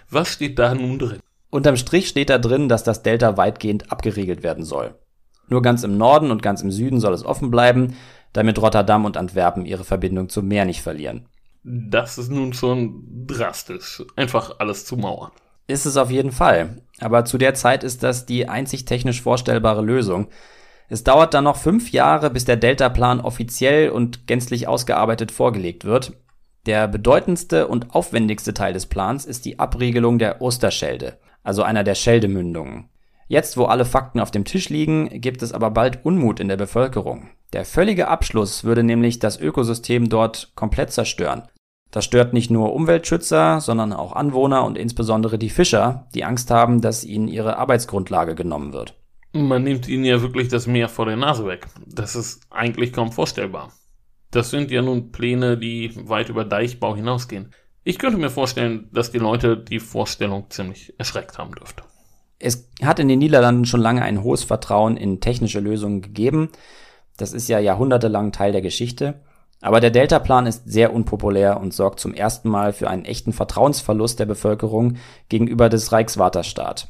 Was 0.09 0.27
steht 0.27 0.59
da 0.59 0.75
nun 0.75 0.99
drin? 0.99 1.19
Unterm 1.49 1.77
Strich 1.77 2.09
steht 2.09 2.29
da 2.29 2.37
drin, 2.37 2.67
dass 2.67 2.83
das 2.83 3.03
Delta 3.03 3.37
weitgehend 3.37 3.91
abgeriegelt 3.91 4.43
werden 4.43 4.65
soll. 4.65 4.95
Nur 5.47 5.61
ganz 5.61 5.83
im 5.83 5.97
Norden 5.97 6.31
und 6.31 6.41
ganz 6.41 6.61
im 6.61 6.71
Süden 6.71 6.99
soll 6.99 7.13
es 7.13 7.23
offen 7.23 7.51
bleiben, 7.51 7.95
damit 8.33 8.61
Rotterdam 8.61 9.05
und 9.05 9.15
Antwerpen 9.15 9.65
ihre 9.65 9.85
Verbindung 9.85 10.27
zum 10.27 10.47
Meer 10.47 10.65
nicht 10.65 10.81
verlieren. 10.81 11.27
Das 11.63 12.17
ist 12.17 12.29
nun 12.29 12.53
schon 12.53 13.25
drastisch. 13.25 14.03
Einfach 14.15 14.59
alles 14.59 14.85
zu 14.85 14.97
mauern. 14.97 15.31
Ist 15.67 15.85
es 15.85 15.97
auf 15.97 16.11
jeden 16.11 16.31
Fall. 16.31 16.81
Aber 16.99 17.25
zu 17.25 17.37
der 17.37 17.53
Zeit 17.53 17.83
ist 17.83 18.03
das 18.03 18.25
die 18.25 18.47
einzig 18.47 18.85
technisch 18.85 19.21
vorstellbare 19.21 19.81
Lösung. 19.81 20.27
Es 20.89 21.03
dauert 21.03 21.33
dann 21.33 21.43
noch 21.43 21.57
fünf 21.57 21.91
Jahre, 21.91 22.29
bis 22.29 22.45
der 22.45 22.55
Delta-Plan 22.55 23.19
offiziell 23.19 23.89
und 23.89 24.25
gänzlich 24.25 24.67
ausgearbeitet 24.67 25.31
vorgelegt 25.31 25.83
wird. 25.83 26.13
Der 26.65 26.87
bedeutendste 26.87 27.67
und 27.67 27.93
aufwendigste 27.93 28.53
Teil 28.53 28.73
des 28.73 28.85
Plans 28.85 29.25
ist 29.25 29.45
die 29.45 29.59
Abriegelung 29.59 30.19
der 30.19 30.41
Osterschelde, 30.41 31.17
also 31.43 31.63
einer 31.63 31.83
der 31.83 31.95
Scheldemündungen. 31.95 32.89
Jetzt, 33.27 33.57
wo 33.57 33.65
alle 33.65 33.83
Fakten 33.83 34.21
auf 34.21 34.31
dem 34.31 34.45
Tisch 34.45 34.69
liegen, 34.69 35.09
gibt 35.21 35.41
es 35.41 35.51
aber 35.51 35.71
bald 35.71 36.05
Unmut 36.05 36.39
in 36.39 36.47
der 36.47 36.55
Bevölkerung. 36.55 37.29
Der 37.51 37.65
völlige 37.65 38.07
Abschluss 38.07 38.63
würde 38.63 38.83
nämlich 38.83 39.19
das 39.19 39.39
Ökosystem 39.39 40.07
dort 40.07 40.53
komplett 40.55 40.91
zerstören. 40.91 41.43
Das 41.91 42.05
stört 42.05 42.33
nicht 42.33 42.51
nur 42.51 42.73
Umweltschützer, 42.73 43.59
sondern 43.61 43.93
auch 43.93 44.13
Anwohner 44.13 44.65
und 44.65 44.77
insbesondere 44.77 45.37
die 45.37 45.49
Fischer, 45.49 46.07
die 46.13 46.23
Angst 46.23 46.51
haben, 46.51 46.81
dass 46.81 47.03
ihnen 47.03 47.27
ihre 47.27 47.57
Arbeitsgrundlage 47.57 48.35
genommen 48.35 48.73
wird. 48.73 48.95
Man 49.33 49.63
nimmt 49.63 49.87
ihnen 49.87 50.05
ja 50.05 50.21
wirklich 50.21 50.47
das 50.47 50.67
Meer 50.67 50.89
vor 50.89 51.05
der 51.05 51.17
Nase 51.17 51.45
weg. 51.45 51.67
Das 51.85 52.15
ist 52.15 52.41
eigentlich 52.49 52.93
kaum 52.93 53.11
vorstellbar. 53.11 53.71
Das 54.31 54.49
sind 54.49 54.71
ja 54.71 54.81
nun 54.81 55.11
Pläne, 55.11 55.57
die 55.57 55.91
weit 56.07 56.29
über 56.29 56.43
Deichbau 56.43 56.95
hinausgehen. 56.95 57.53
Ich 57.83 57.99
könnte 57.99 58.17
mir 58.17 58.29
vorstellen, 58.29 58.89
dass 58.91 59.11
die 59.11 59.17
Leute 59.17 59.57
die 59.57 59.79
Vorstellung 59.79 60.49
ziemlich 60.49 60.93
erschreckt 60.97 61.37
haben 61.37 61.53
dürfte. 61.53 61.83
Es 62.39 62.69
hat 62.83 62.99
in 62.99 63.07
den 63.07 63.19
Niederlanden 63.19 63.65
schon 63.65 63.79
lange 63.79 64.01
ein 64.01 64.23
hohes 64.23 64.43
Vertrauen 64.43 64.97
in 64.97 65.21
technische 65.21 65.59
Lösungen 65.59 66.01
gegeben. 66.01 66.49
Das 67.15 67.33
ist 67.33 67.47
ja 67.47 67.59
jahrhundertelang 67.59 68.31
Teil 68.31 68.51
der 68.51 68.61
Geschichte. 68.61 69.21
Aber 69.61 69.79
der 69.79 69.89
Deltaplan 69.89 70.45
ist 70.45 70.69
sehr 70.69 70.93
unpopulär 70.93 71.59
und 71.59 71.73
sorgt 71.73 71.99
zum 71.99 72.13
ersten 72.13 72.49
Mal 72.49 72.73
für 72.73 72.89
einen 72.89 73.05
echten 73.05 73.33
Vertrauensverlust 73.33 74.19
der 74.19 74.25
Bevölkerung 74.25 74.97
gegenüber 75.29 75.69
des 75.69 75.91
Reichswaterstaat. 75.91 76.89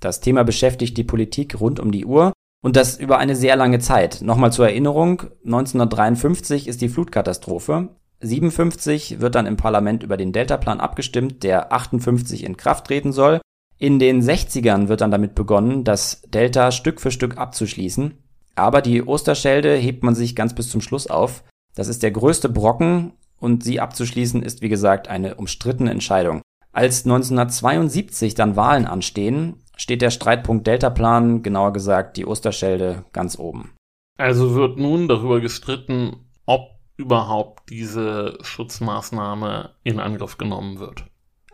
Das 0.00 0.20
Thema 0.20 0.44
beschäftigt 0.44 0.96
die 0.96 1.04
Politik 1.04 1.60
rund 1.60 1.80
um 1.80 1.92
die 1.92 2.04
Uhr 2.04 2.32
Und 2.62 2.76
das 2.76 2.98
über 2.98 3.18
eine 3.18 3.36
sehr 3.36 3.56
lange 3.56 3.78
Zeit. 3.78 4.20
Nochmal 4.22 4.52
zur 4.52 4.66
Erinnerung, 4.66 5.22
1953 5.44 6.66
ist 6.66 6.80
die 6.80 6.88
Flutkatastrophe. 6.88 7.90
57 8.20 9.20
wird 9.20 9.36
dann 9.36 9.46
im 9.46 9.56
Parlament 9.56 10.02
über 10.02 10.16
den 10.16 10.32
Deltaplan 10.32 10.80
abgestimmt, 10.80 11.44
der 11.44 11.72
58 11.72 12.44
in 12.44 12.56
Kraft 12.56 12.86
treten 12.86 13.12
soll. 13.12 13.40
In 13.78 14.00
den 14.00 14.22
60ern 14.22 14.88
wird 14.88 15.02
dann 15.02 15.12
damit 15.12 15.36
begonnen, 15.36 15.84
das 15.84 16.22
Delta 16.22 16.72
Stück 16.72 17.00
für 17.00 17.12
Stück 17.12 17.38
abzuschließen. 17.38 18.18
Aber 18.56 18.82
die 18.82 19.04
Osterschelde 19.04 19.76
hebt 19.76 20.02
man 20.02 20.16
sich 20.16 20.34
ganz 20.34 20.52
bis 20.52 20.68
zum 20.68 20.80
Schluss 20.80 21.06
auf. 21.06 21.44
Das 21.76 21.86
ist 21.86 22.02
der 22.02 22.10
größte 22.10 22.48
Brocken 22.48 23.12
und 23.38 23.62
sie 23.62 23.78
abzuschließen 23.78 24.42
ist 24.42 24.62
wie 24.62 24.68
gesagt 24.68 25.06
eine 25.06 25.36
umstrittene 25.36 25.92
Entscheidung. 25.92 26.42
Als 26.72 27.04
1972 27.04 28.34
dann 28.34 28.56
Wahlen 28.56 28.84
anstehen, 28.84 29.62
steht 29.78 30.02
der 30.02 30.10
Streitpunkt 30.10 30.66
Deltaplan, 30.66 31.42
genauer 31.42 31.72
gesagt 31.72 32.18
die 32.18 32.26
Osterschelde, 32.26 33.04
ganz 33.12 33.38
oben. 33.38 33.74
Also 34.18 34.54
wird 34.54 34.76
nun 34.78 35.08
darüber 35.08 35.40
gestritten, 35.40 36.28
ob 36.44 36.72
überhaupt 36.96 37.70
diese 37.70 38.36
Schutzmaßnahme 38.42 39.70
in 39.84 40.00
Angriff 40.00 40.36
genommen 40.36 40.80
wird. 40.80 41.04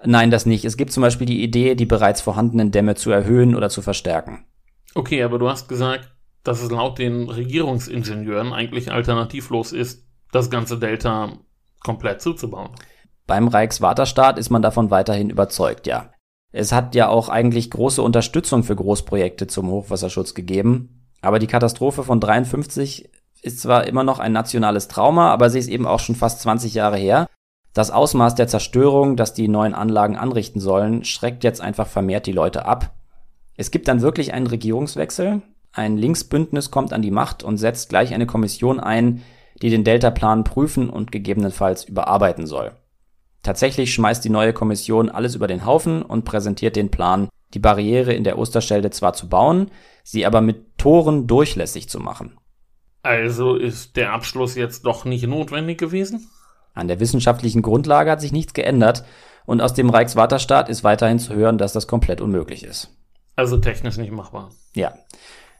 Nein, 0.02 0.30
das 0.30 0.46
nicht. 0.46 0.64
Es 0.64 0.76
gibt 0.76 0.92
zum 0.92 1.02
Beispiel 1.02 1.26
die 1.26 1.42
Idee, 1.42 1.74
die 1.74 1.86
bereits 1.86 2.20
vorhandenen 2.22 2.70
Dämme 2.70 2.94
zu 2.94 3.10
erhöhen 3.10 3.54
oder 3.54 3.68
zu 3.68 3.82
verstärken. 3.82 4.44
Okay, 4.94 5.22
aber 5.22 5.38
du 5.38 5.48
hast 5.48 5.68
gesagt, 5.68 6.10
dass 6.42 6.62
es 6.62 6.70
laut 6.70 6.98
den 6.98 7.28
Regierungsingenieuren 7.28 8.52
eigentlich 8.52 8.92
alternativlos 8.92 9.72
ist, 9.72 10.06
das 10.32 10.50
ganze 10.50 10.78
Delta 10.78 11.38
komplett 11.80 12.20
zuzubauen. 12.20 12.70
Beim 13.26 13.48
Reichswaterstaat 13.48 14.38
ist 14.38 14.50
man 14.50 14.62
davon 14.62 14.90
weiterhin 14.90 15.30
überzeugt, 15.30 15.86
ja. 15.86 16.10
Es 16.56 16.70
hat 16.70 16.94
ja 16.94 17.08
auch 17.08 17.28
eigentlich 17.28 17.70
große 17.70 18.00
Unterstützung 18.00 18.62
für 18.62 18.76
Großprojekte 18.76 19.48
zum 19.48 19.70
Hochwasserschutz 19.70 20.34
gegeben, 20.34 21.08
aber 21.20 21.38
die 21.38 21.48
Katastrophe 21.48 22.04
von 22.04 22.20
53 22.20 23.10
ist 23.42 23.60
zwar 23.60 23.86
immer 23.86 24.04
noch 24.04 24.20
ein 24.20 24.32
nationales 24.32 24.88
Trauma, 24.88 25.30
aber 25.32 25.50
sie 25.50 25.58
ist 25.58 25.68
eben 25.68 25.86
auch 25.86 26.00
schon 26.00 26.14
fast 26.14 26.40
20 26.40 26.74
Jahre 26.74 26.96
her 26.96 27.26
das 27.74 27.90
Ausmaß 27.90 28.36
der 28.36 28.46
Zerstörung, 28.46 29.16
das 29.16 29.34
die 29.34 29.48
neuen 29.48 29.74
Anlagen 29.74 30.16
anrichten 30.16 30.60
sollen, 30.60 31.04
schreckt 31.04 31.42
jetzt 31.42 31.60
einfach 31.60 31.88
vermehrt 31.88 32.26
die 32.26 32.32
Leute 32.32 32.66
ab. 32.66 32.94
Es 33.56 33.72
gibt 33.72 33.88
dann 33.88 34.00
wirklich 34.00 34.32
einen 34.32 34.46
Regierungswechsel. 34.46 35.42
Ein 35.72 35.96
Linksbündnis 35.96 36.70
kommt 36.70 36.92
an 36.92 37.02
die 37.02 37.10
Macht 37.10 37.42
und 37.42 37.58
setzt 37.58 37.88
gleich 37.88 38.14
eine 38.14 38.26
Kommission 38.26 38.78
ein, 38.78 39.22
die 39.60 39.70
den 39.70 39.82
Deltaplan 39.82 40.44
prüfen 40.44 40.88
und 40.88 41.10
gegebenenfalls 41.10 41.84
überarbeiten 41.84 42.46
soll. 42.46 42.70
Tatsächlich 43.44 43.92
schmeißt 43.92 44.24
die 44.24 44.30
neue 44.30 44.54
Kommission 44.54 45.10
alles 45.10 45.34
über 45.34 45.46
den 45.46 45.66
Haufen 45.66 46.02
und 46.02 46.24
präsentiert 46.24 46.76
den 46.76 46.90
Plan, 46.90 47.28
die 47.52 47.58
Barriere 47.58 48.14
in 48.14 48.24
der 48.24 48.38
Osterschelde 48.38 48.90
zwar 48.90 49.12
zu 49.12 49.28
bauen, 49.28 49.70
sie 50.02 50.24
aber 50.26 50.40
mit 50.40 50.78
Toren 50.78 51.26
durchlässig 51.26 51.88
zu 51.88 52.00
machen. 52.00 52.38
Also 53.02 53.54
ist 53.54 53.96
der 53.96 54.12
Abschluss 54.12 54.54
jetzt 54.54 54.86
doch 54.86 55.04
nicht 55.04 55.26
notwendig 55.26 55.78
gewesen? 55.78 56.26
An 56.72 56.88
der 56.88 57.00
wissenschaftlichen 57.00 57.60
Grundlage 57.60 58.10
hat 58.10 58.22
sich 58.22 58.32
nichts 58.32 58.54
geändert 58.54 59.04
und 59.44 59.60
aus 59.60 59.74
dem 59.74 59.90
Reichswaterstaat 59.90 60.70
ist 60.70 60.82
weiterhin 60.82 61.18
zu 61.18 61.34
hören, 61.34 61.58
dass 61.58 61.74
das 61.74 61.86
komplett 61.86 62.22
unmöglich 62.22 62.64
ist. 62.64 62.96
Also 63.36 63.58
technisch 63.58 63.98
nicht 63.98 64.10
machbar. 64.10 64.52
Ja. 64.74 64.94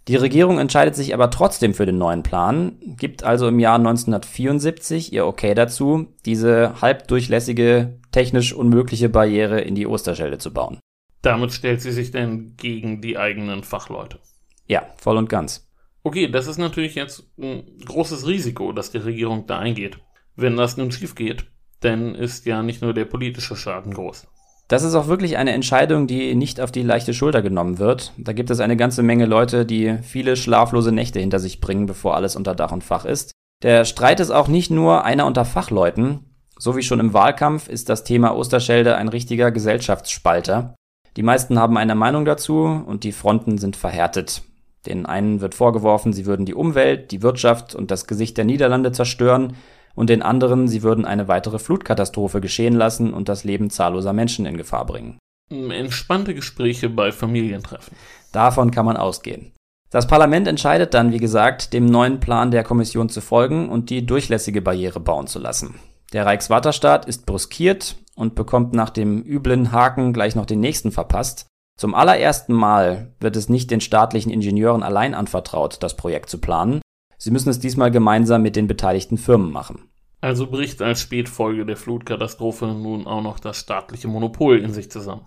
Die 0.06 0.16
Regierung 0.16 0.58
entscheidet 0.58 0.94
sich 0.94 1.14
aber 1.14 1.30
trotzdem 1.30 1.72
für 1.72 1.86
den 1.86 1.96
neuen 1.96 2.22
Plan, 2.22 2.78
gibt 2.98 3.24
also 3.24 3.48
im 3.48 3.58
Jahr 3.58 3.76
1974 3.76 5.12
ihr 5.12 5.26
Okay 5.26 5.54
dazu, 5.54 6.08
diese 6.26 6.80
halbdurchlässige, 6.82 7.98
technisch 8.12 8.52
unmögliche 8.52 9.08
Barriere 9.08 9.60
in 9.60 9.74
die 9.74 9.86
Osterschelde 9.86 10.38
zu 10.38 10.52
bauen. 10.52 10.78
Damit 11.22 11.52
stellt 11.52 11.80
sie 11.80 11.92
sich 11.92 12.10
denn 12.10 12.54
gegen 12.56 13.00
die 13.00 13.16
eigenen 13.16 13.64
Fachleute. 13.64 14.18
Ja, 14.66 14.82
voll 14.96 15.16
und 15.16 15.30
ganz. 15.30 15.70
Okay, 16.02 16.28
das 16.28 16.46
ist 16.46 16.58
natürlich 16.58 16.94
jetzt 16.94 17.24
ein 17.38 17.78
großes 17.86 18.26
Risiko, 18.26 18.72
dass 18.72 18.90
die 18.90 18.98
Regierung 18.98 19.46
da 19.46 19.58
eingeht 19.58 19.98
wenn 20.36 20.56
das 20.56 20.76
nun 20.76 20.92
schief 20.92 21.14
geht. 21.14 21.46
Denn 21.82 22.14
ist 22.14 22.46
ja 22.46 22.62
nicht 22.62 22.82
nur 22.82 22.94
der 22.94 23.04
politische 23.04 23.56
Schaden 23.56 23.92
groß. 23.92 24.26
Das 24.74 24.82
ist 24.82 24.96
auch 24.96 25.06
wirklich 25.06 25.37
eine 25.37 25.52
Entscheidung, 25.52 26.08
die 26.08 26.34
nicht 26.34 26.60
auf 26.60 26.72
die 26.72 26.82
leichte 26.82 27.14
Schulter 27.14 27.42
genommen 27.42 27.78
wird. 27.78 28.12
Da 28.16 28.32
gibt 28.32 28.50
es 28.50 28.58
eine 28.58 28.76
ganze 28.76 29.04
Menge 29.04 29.24
Leute, 29.24 29.64
die 29.64 29.98
viele 30.02 30.34
schlaflose 30.34 30.90
Nächte 30.90 31.20
hinter 31.20 31.38
sich 31.38 31.60
bringen, 31.60 31.87
bevor 31.87 32.16
alles 32.16 32.34
unter 32.34 32.56
Dach 32.56 32.72
und 32.72 32.82
Fach 32.82 33.04
ist. 33.04 33.30
Der 33.62 33.84
Streit 33.84 34.18
ist 34.18 34.32
auch 34.32 34.48
nicht 34.48 34.72
nur 34.72 35.04
einer 35.04 35.26
unter 35.26 35.44
Fachleuten. 35.44 36.24
So 36.58 36.76
wie 36.76 36.82
schon 36.82 36.98
im 36.98 37.14
Wahlkampf 37.14 37.68
ist 37.68 37.88
das 37.88 38.02
Thema 38.02 38.34
Osterschelde 38.34 38.96
ein 38.96 39.06
richtiger 39.06 39.52
Gesellschaftsspalter. 39.52 40.74
Die 41.16 41.22
meisten 41.22 41.56
haben 41.56 41.76
eine 41.76 41.94
Meinung 41.94 42.24
dazu 42.24 42.64
und 42.64 43.04
die 43.04 43.12
Fronten 43.12 43.58
sind 43.58 43.76
verhärtet. 43.76 44.42
Den 44.87 45.06
einen 45.06 45.40
wird 45.40 45.54
vorgeworfen, 45.54 46.12
sie 46.12 46.26
würden 46.26 46.46
die 46.46 46.54
Umwelt, 46.54 47.12
die 47.12 47.22
Wirtschaft 47.22 47.76
und 47.76 47.92
das 47.92 48.08
Gesicht 48.08 48.37
der 48.38 48.44
Niederlande 48.44 48.90
zerstören 48.90 49.52
und 49.94 50.11
den 50.11 50.22
anderen, 50.22 50.68
sie 50.68 50.83
würden 50.83 51.04
eine 51.04 51.28
weitere 51.28 51.59
Flutkatastrophe 51.59 52.40
geschehen 52.40 52.74
lassen 52.74 53.12
und 53.12 53.28
das 53.28 53.44
Leben 53.44 53.70
zahlloser 53.70 54.12
Menschen 54.12 54.46
in 54.46 54.57
Gefahr 54.57 54.87
bringen. 54.87 55.18
Entspannte 55.50 56.35
Gespräche 56.35 56.88
bei 56.88 57.12
Familientreffen. 57.12 57.96
Davon 58.33 58.70
kann 58.70 58.87
man 58.87 58.96
ausgehen. 58.96 59.52
Das 59.90 60.09
Parlament 60.09 60.48
entscheidet 60.48 60.92
dann, 60.94 61.12
wie 61.12 61.18
gesagt, 61.18 61.72
dem 61.72 61.87
neuen 61.87 62.18
Plan 62.18 62.50
der 62.50 62.64
Kommission 62.64 63.09
zu 63.09 63.20
folgen 63.20 63.68
und 63.68 63.90
die 63.90 64.04
durchlässige 64.04 64.61
Barriere 64.61 64.98
bauen 64.98 65.28
zu 65.28 65.38
lassen. 65.38 65.76
Der 66.12 66.26
Reichswaterstaat 66.26 67.07
ist 67.07 67.26
bruskiert 67.26 67.96
und 68.16 68.35
bekommt 68.35 68.72
nach 68.72 68.90
dem 68.90 69.22
üblen 69.22 69.70
Haken 69.70 70.12
gleich 70.12 70.35
noch 70.35 70.46
den 70.46 70.61
nächsten 70.61 70.90
verpasst. 70.90 71.46
Zum 71.78 71.94
allerersten 71.94 72.52
Mal 72.52 73.12
wird 73.20 73.37
es 73.37 73.48
nicht 73.48 73.70
den 73.70 73.80
staatlichen 73.80 74.33
Ingenieuren 74.33 74.83
allein 74.83 75.14
anvertraut, 75.14 75.83
das 75.83 75.96
Projekt 75.96 76.30
zu 76.30 76.38
planen, 76.38 76.80
Sie 77.24 77.30
müssen 77.30 77.48
es 77.48 77.58
diesmal 77.58 77.90
gemeinsam 77.90 78.42
mit 78.42 78.54
den 78.54 78.66
beteiligten 78.66 79.16
Firmen 79.16 79.50
machen. 79.50 79.88
Also 80.20 80.46
bricht 80.46 80.82
als 80.82 81.00
Spätfolge 81.00 81.64
der 81.64 81.78
Flutkatastrophe 81.78 82.66
nun 82.66 83.06
auch 83.06 83.22
noch 83.22 83.40
das 83.40 83.56
staatliche 83.56 84.08
Monopol 84.08 84.58
in 84.58 84.74
sich 84.74 84.90
zusammen. 84.90 85.24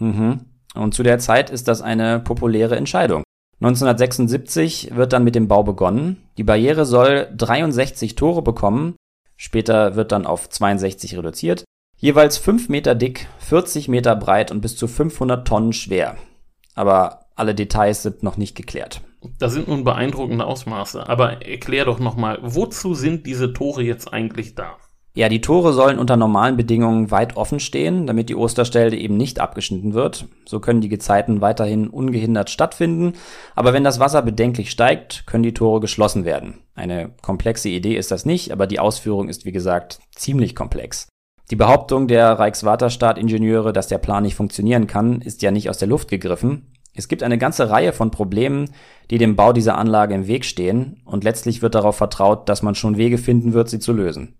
Mhm. 0.00 0.40
Und 0.74 0.94
zu 0.94 1.04
der 1.04 1.20
Zeit 1.20 1.50
ist 1.50 1.68
das 1.68 1.82
eine 1.82 2.18
populäre 2.18 2.74
Entscheidung. 2.74 3.22
1976 3.60 4.96
wird 4.96 5.12
dann 5.12 5.22
mit 5.22 5.36
dem 5.36 5.46
Bau 5.46 5.62
begonnen. 5.62 6.16
Die 6.36 6.42
Barriere 6.42 6.84
soll 6.84 7.28
63 7.36 8.16
Tore 8.16 8.42
bekommen. 8.42 8.96
Später 9.36 9.94
wird 9.94 10.10
dann 10.10 10.26
auf 10.26 10.50
62 10.50 11.16
reduziert. 11.16 11.62
Jeweils 11.96 12.38
5 12.38 12.68
Meter 12.70 12.96
dick, 12.96 13.28
40 13.38 13.86
Meter 13.86 14.16
breit 14.16 14.50
und 14.50 14.62
bis 14.62 14.76
zu 14.76 14.88
500 14.88 15.46
Tonnen 15.46 15.72
schwer. 15.72 16.16
Aber 16.74 17.20
alle 17.36 17.54
Details 17.54 18.02
sind 18.02 18.24
noch 18.24 18.36
nicht 18.36 18.56
geklärt. 18.56 19.00
Das 19.38 19.52
sind 19.52 19.68
nun 19.68 19.84
beeindruckende 19.84 20.46
Ausmaße. 20.46 21.08
Aber 21.08 21.46
erklär 21.46 21.84
doch 21.84 21.98
nochmal, 21.98 22.38
wozu 22.42 22.94
sind 22.94 23.26
diese 23.26 23.52
Tore 23.52 23.82
jetzt 23.82 24.12
eigentlich 24.12 24.54
da? 24.54 24.76
Ja, 25.16 25.30
die 25.30 25.40
Tore 25.40 25.72
sollen 25.72 25.98
unter 25.98 26.18
normalen 26.18 26.58
Bedingungen 26.58 27.10
weit 27.10 27.38
offen 27.38 27.58
stehen, 27.58 28.06
damit 28.06 28.28
die 28.28 28.36
Osterstelde 28.36 28.98
eben 28.98 29.16
nicht 29.16 29.40
abgeschnitten 29.40 29.94
wird. 29.94 30.26
So 30.44 30.60
können 30.60 30.82
die 30.82 30.90
Gezeiten 30.90 31.40
weiterhin 31.40 31.88
ungehindert 31.88 32.50
stattfinden. 32.50 33.14
Aber 33.54 33.72
wenn 33.72 33.82
das 33.82 33.98
Wasser 33.98 34.20
bedenklich 34.20 34.70
steigt, 34.70 35.26
können 35.26 35.42
die 35.42 35.54
Tore 35.54 35.80
geschlossen 35.80 36.26
werden. 36.26 36.58
Eine 36.74 37.12
komplexe 37.22 37.70
Idee 37.70 37.96
ist 37.96 38.10
das 38.10 38.26
nicht, 38.26 38.52
aber 38.52 38.66
die 38.66 38.78
Ausführung 38.78 39.30
ist 39.30 39.46
wie 39.46 39.52
gesagt 39.52 40.00
ziemlich 40.14 40.54
komplex. 40.54 41.08
Die 41.50 41.56
Behauptung 41.56 42.08
der 42.08 42.32
Reichswaterstaat-Ingenieure, 42.32 43.72
dass 43.72 43.88
der 43.88 43.98
Plan 43.98 44.22
nicht 44.22 44.34
funktionieren 44.34 44.86
kann, 44.86 45.22
ist 45.22 45.40
ja 45.40 45.50
nicht 45.50 45.70
aus 45.70 45.78
der 45.78 45.88
Luft 45.88 46.10
gegriffen. 46.10 46.72
Es 46.96 47.08
gibt 47.08 47.22
eine 47.22 47.36
ganze 47.36 47.68
Reihe 47.68 47.92
von 47.92 48.10
Problemen, 48.10 48.70
die 49.10 49.18
dem 49.18 49.36
Bau 49.36 49.52
dieser 49.52 49.76
Anlage 49.76 50.14
im 50.14 50.26
Weg 50.26 50.46
stehen, 50.46 51.02
und 51.04 51.24
letztlich 51.24 51.60
wird 51.60 51.74
darauf 51.74 51.96
vertraut, 51.96 52.48
dass 52.48 52.62
man 52.62 52.74
schon 52.74 52.96
Wege 52.96 53.18
finden 53.18 53.52
wird, 53.52 53.68
sie 53.68 53.78
zu 53.78 53.92
lösen. 53.92 54.34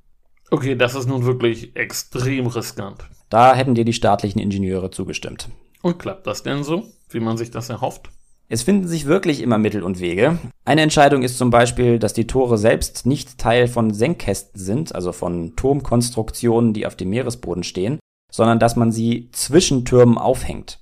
Okay, 0.50 0.74
das 0.74 0.94
ist 0.94 1.06
nun 1.06 1.26
wirklich 1.26 1.76
extrem 1.76 2.46
riskant. 2.46 3.04
Da 3.28 3.54
hätten 3.54 3.74
dir 3.74 3.84
die 3.84 3.92
staatlichen 3.92 4.38
Ingenieure 4.38 4.90
zugestimmt. 4.90 5.50
Und 5.82 5.98
klappt 5.98 6.26
das 6.26 6.42
denn 6.42 6.64
so, 6.64 6.84
wie 7.10 7.20
man 7.20 7.36
sich 7.36 7.50
das 7.50 7.68
erhofft? 7.68 8.10
Es 8.48 8.62
finden 8.62 8.86
sich 8.86 9.06
wirklich 9.06 9.42
immer 9.42 9.58
Mittel 9.58 9.82
und 9.82 10.00
Wege. 10.00 10.38
Eine 10.64 10.82
Entscheidung 10.82 11.22
ist 11.22 11.36
zum 11.36 11.50
Beispiel, 11.50 11.98
dass 11.98 12.14
die 12.14 12.28
Tore 12.28 12.56
selbst 12.56 13.04
nicht 13.04 13.38
Teil 13.38 13.66
von 13.66 13.92
Senkkästen 13.92 14.58
sind, 14.58 14.94
also 14.94 15.12
von 15.12 15.56
Turmkonstruktionen, 15.56 16.72
die 16.72 16.86
auf 16.86 16.94
dem 16.94 17.10
Meeresboden 17.10 17.64
stehen, 17.64 17.98
sondern 18.32 18.60
dass 18.60 18.76
man 18.76 18.92
sie 18.92 19.28
zwischen 19.32 19.84
Türmen 19.84 20.16
aufhängt. 20.16 20.78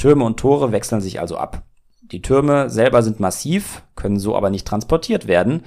Türme 0.00 0.24
und 0.24 0.40
Tore 0.40 0.72
wechseln 0.72 1.02
sich 1.02 1.20
also 1.20 1.36
ab. 1.36 1.62
Die 2.00 2.22
Türme 2.22 2.70
selber 2.70 3.02
sind 3.02 3.20
massiv, 3.20 3.82
können 3.96 4.18
so 4.18 4.34
aber 4.34 4.48
nicht 4.48 4.66
transportiert 4.66 5.28
werden. 5.28 5.62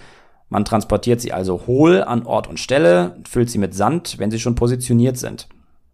Man 0.49 0.65
transportiert 0.65 1.21
sie 1.21 1.31
also 1.31 1.67
hohl 1.67 2.03
an 2.03 2.25
Ort 2.25 2.47
und 2.47 2.59
Stelle, 2.59 3.21
füllt 3.29 3.51
sie 3.51 3.59
mit 3.59 3.75
Sand, 3.75 4.17
wenn 4.17 4.31
sie 4.31 4.39
schon 4.39 4.55
positioniert 4.55 5.17
sind. 5.17 5.49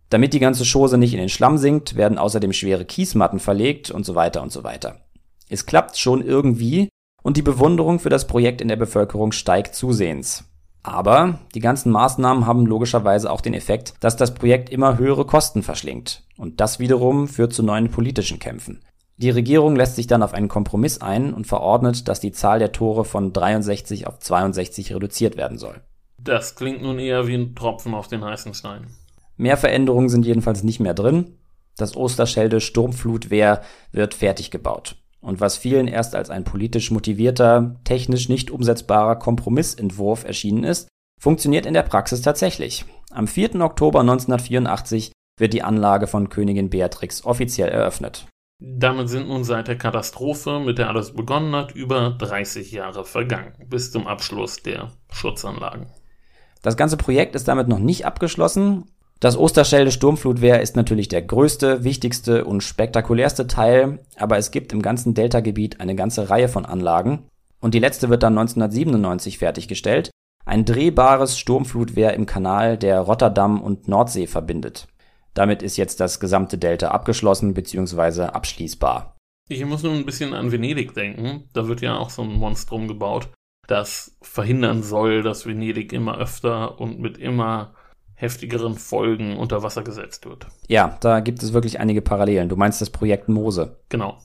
Damit 0.10 0.32
die 0.32 0.40
ganze 0.40 0.64
Chose 0.64 0.98
nicht 0.98 1.12
in 1.12 1.20
den 1.20 1.28
Schlamm 1.28 1.58
sinkt, 1.58 1.98
werden 1.98 2.18
außerdem 2.18 2.54
schwere 2.54 2.86
Kiesmatten 2.86 3.40
verlegt 3.40 3.92
und 3.92 4.06
so 4.06 4.16
weiter 4.16 4.42
und 4.42 4.54
so 4.54 4.64
weiter. 4.64 5.02
Es 5.50 5.66
klappt 5.66 5.98
schon 5.98 6.22
irgendwie 6.22 6.88
und 7.22 7.36
die 7.36 7.42
Bewunderung 7.42 8.00
für 8.00 8.10
das 8.10 8.26
Projekt 8.26 8.62
in 8.62 8.70
der 8.70 8.78
Bevölkerung 8.78 9.34
steigt 9.34 9.76
zusehends. 9.76 10.46
Aber 10.82 11.40
die 11.56 11.60
ganzen 11.60 11.92
Maßnahmen 11.92 12.46
haben 12.46 12.66
logischerweise 12.66 13.30
auch 13.30 13.42
den 13.42 13.54
Effekt, 13.54 13.96
dass 14.00 14.16
das 14.16 14.34
Projekt 14.34 14.70
immer 14.70 14.98
höhere 14.98 15.26
Kosten 15.26 15.62
verschlingt. 15.62 16.24
Und 16.40 16.62
das 16.62 16.80
wiederum 16.80 17.28
führt 17.28 17.52
zu 17.52 17.64
neuen 17.64 17.92
politischen 17.92 18.40
Kämpfen. 18.40 18.80
Die 19.18 19.30
Regierung 19.30 19.76
lässt 19.76 19.98
sich 19.98 20.08
dann 20.08 20.24
auf 20.24 20.34
einen 20.34 20.48
Kompromiss 20.48 21.02
ein 21.02 21.34
und 21.34 21.46
verordnet, 21.46 22.08
dass 22.08 22.22
die 22.22 22.32
Zahl 22.32 22.60
der 22.60 22.72
Tore 22.72 23.04
von 23.04 23.34
63 23.34 24.08
auf 24.08 24.20
62 24.20 24.96
reduziert 24.96 25.36
werden 25.36 25.58
soll. 25.58 25.82
Das 26.18 26.56
klingt 26.56 26.82
nun 26.82 26.98
eher 26.98 27.28
wie 27.28 27.36
ein 27.36 27.56
Tropfen 27.56 27.94
auf 27.94 28.08
den 28.08 28.24
heißen 28.24 28.54
Stein. 28.54 28.88
Mehr 29.36 29.58
Veränderungen 29.58 30.08
sind 30.08 30.26
jedenfalls 30.26 30.64
nicht 30.64 30.80
mehr 30.80 30.94
drin. 30.94 31.36
Das 31.76 31.98
Osterschelde 31.98 32.62
Sturmflutwehr 32.62 33.62
wird 33.92 34.14
fertig 34.14 34.50
gebaut. 34.50 34.96
Und 35.20 35.42
was 35.42 35.58
vielen 35.58 35.90
erst 35.90 36.16
als 36.16 36.30
ein 36.30 36.46
politisch 36.46 36.90
motivierter, 36.90 37.82
technisch 37.84 38.30
nicht 38.30 38.50
umsetzbarer 38.50 39.18
Kompromissentwurf 39.18 40.24
erschienen 40.24 40.64
ist, 40.64 40.88
funktioniert 41.20 41.66
in 41.66 41.74
der 41.74 41.84
Praxis 41.84 42.22
tatsächlich. 42.22 42.86
Am 43.12 43.28
4. 43.28 43.56
Oktober 43.60 44.00
1984 44.00 45.12
wird 45.40 45.54
die 45.54 45.64
Anlage 45.64 46.08
von 46.08 46.30
Königin 46.30 46.70
Beatrix 46.70 47.26
offiziell 47.26 47.70
eröffnet. 47.70 48.26
Damit 48.62 49.08
sind 49.08 49.30
nun 49.30 49.46
seit 49.46 49.70
der 49.70 49.78
Katastrophe, 49.78 50.60
mit 50.60 50.78
der 50.78 50.90
alles 50.90 51.14
begonnen 51.14 51.56
hat, 51.56 51.72
über 51.72 52.10
30 52.12 52.72
Jahre 52.72 53.06
vergangen, 53.06 53.54
bis 53.68 53.92
zum 53.92 54.06
Abschluss 54.06 54.58
der 54.58 54.92
Schutzanlagen. 55.12 55.88
Das 56.62 56.76
ganze 56.76 56.98
Projekt 56.98 57.36
ist 57.36 57.48
damit 57.48 57.70
noch 57.70 57.80
nicht 57.80 58.06
abgeschlossen. 58.06 58.84
Das 59.22 59.38
Osterschelde 59.38 59.92
Sturmflutwehr 59.92 60.62
ist 60.62 60.76
natürlich 60.76 61.08
der 61.08 61.22
größte, 61.22 61.86
wichtigste 61.86 62.44
und 62.44 62.62
spektakulärste 62.62 63.48
Teil, 63.48 64.00
aber 64.18 64.38
es 64.38 64.52
gibt 64.52 64.74
im 64.74 64.82
ganzen 64.82 65.14
Deltagebiet 65.14 65.80
eine 65.80 65.96
ganze 65.96 66.30
Reihe 66.30 66.50
von 66.50 66.66
Anlagen 66.66 67.30
und 67.62 67.74
die 67.74 67.80
letzte 67.80 68.10
wird 68.10 68.24
dann 68.24 68.38
1997 68.38 69.38
fertiggestellt. 69.38 70.12
Ein 70.46 70.66
drehbares 70.66 71.38
Sturmflutwehr 71.38 72.14
im 72.14 72.26
Kanal, 72.26 72.78
der 72.78 73.00
Rotterdam 73.02 73.62
und 73.62 73.88
Nordsee 73.88 74.28
verbindet. 74.28 74.88
Damit 75.34 75.62
ist 75.62 75.78
jetzt 75.78 76.00
das 76.00 76.20
gesamte 76.20 76.58
Delta 76.58 76.90
abgeschlossen 76.90 77.54
bzw. 77.54 78.24
abschließbar. 78.24 79.16
Ich 79.48 79.64
muss 79.66 79.84
nun 79.84 79.96
ein 79.96 80.06
bisschen 80.06 80.34
an 80.34 80.52
Venedig 80.52 80.94
denken. 80.94 81.50
Da 81.54 81.68
wird 81.68 81.82
ja 81.82 81.98
auch 81.98 82.10
so 82.10 82.22
ein 82.22 82.34
Monstrum 82.34 82.88
gebaut, 82.88 83.30
das 83.68 84.18
verhindern 84.22 84.84
soll, 84.84 85.22
dass 85.22 85.46
Venedig 85.46 85.94
immer 85.94 86.18
öfter 86.18 86.80
und 86.80 87.00
mit 87.00 87.18
immer 87.18 87.74
heftigeren 88.16 88.76
Folgen 88.76 89.38
unter 89.38 89.64
Wasser 89.64 89.84
gesetzt 89.84 90.26
wird. 90.26 90.48
Ja, 90.68 90.98
da 91.00 91.20
gibt 91.20 91.42
es 91.42 91.54
wirklich 91.54 91.80
einige 91.80 92.02
Parallelen. 92.02 92.50
Du 92.50 92.56
meinst 92.56 92.82
das 92.82 92.90
Projekt 92.90 93.30
Mose. 93.30 93.78
Genau. 93.90 94.18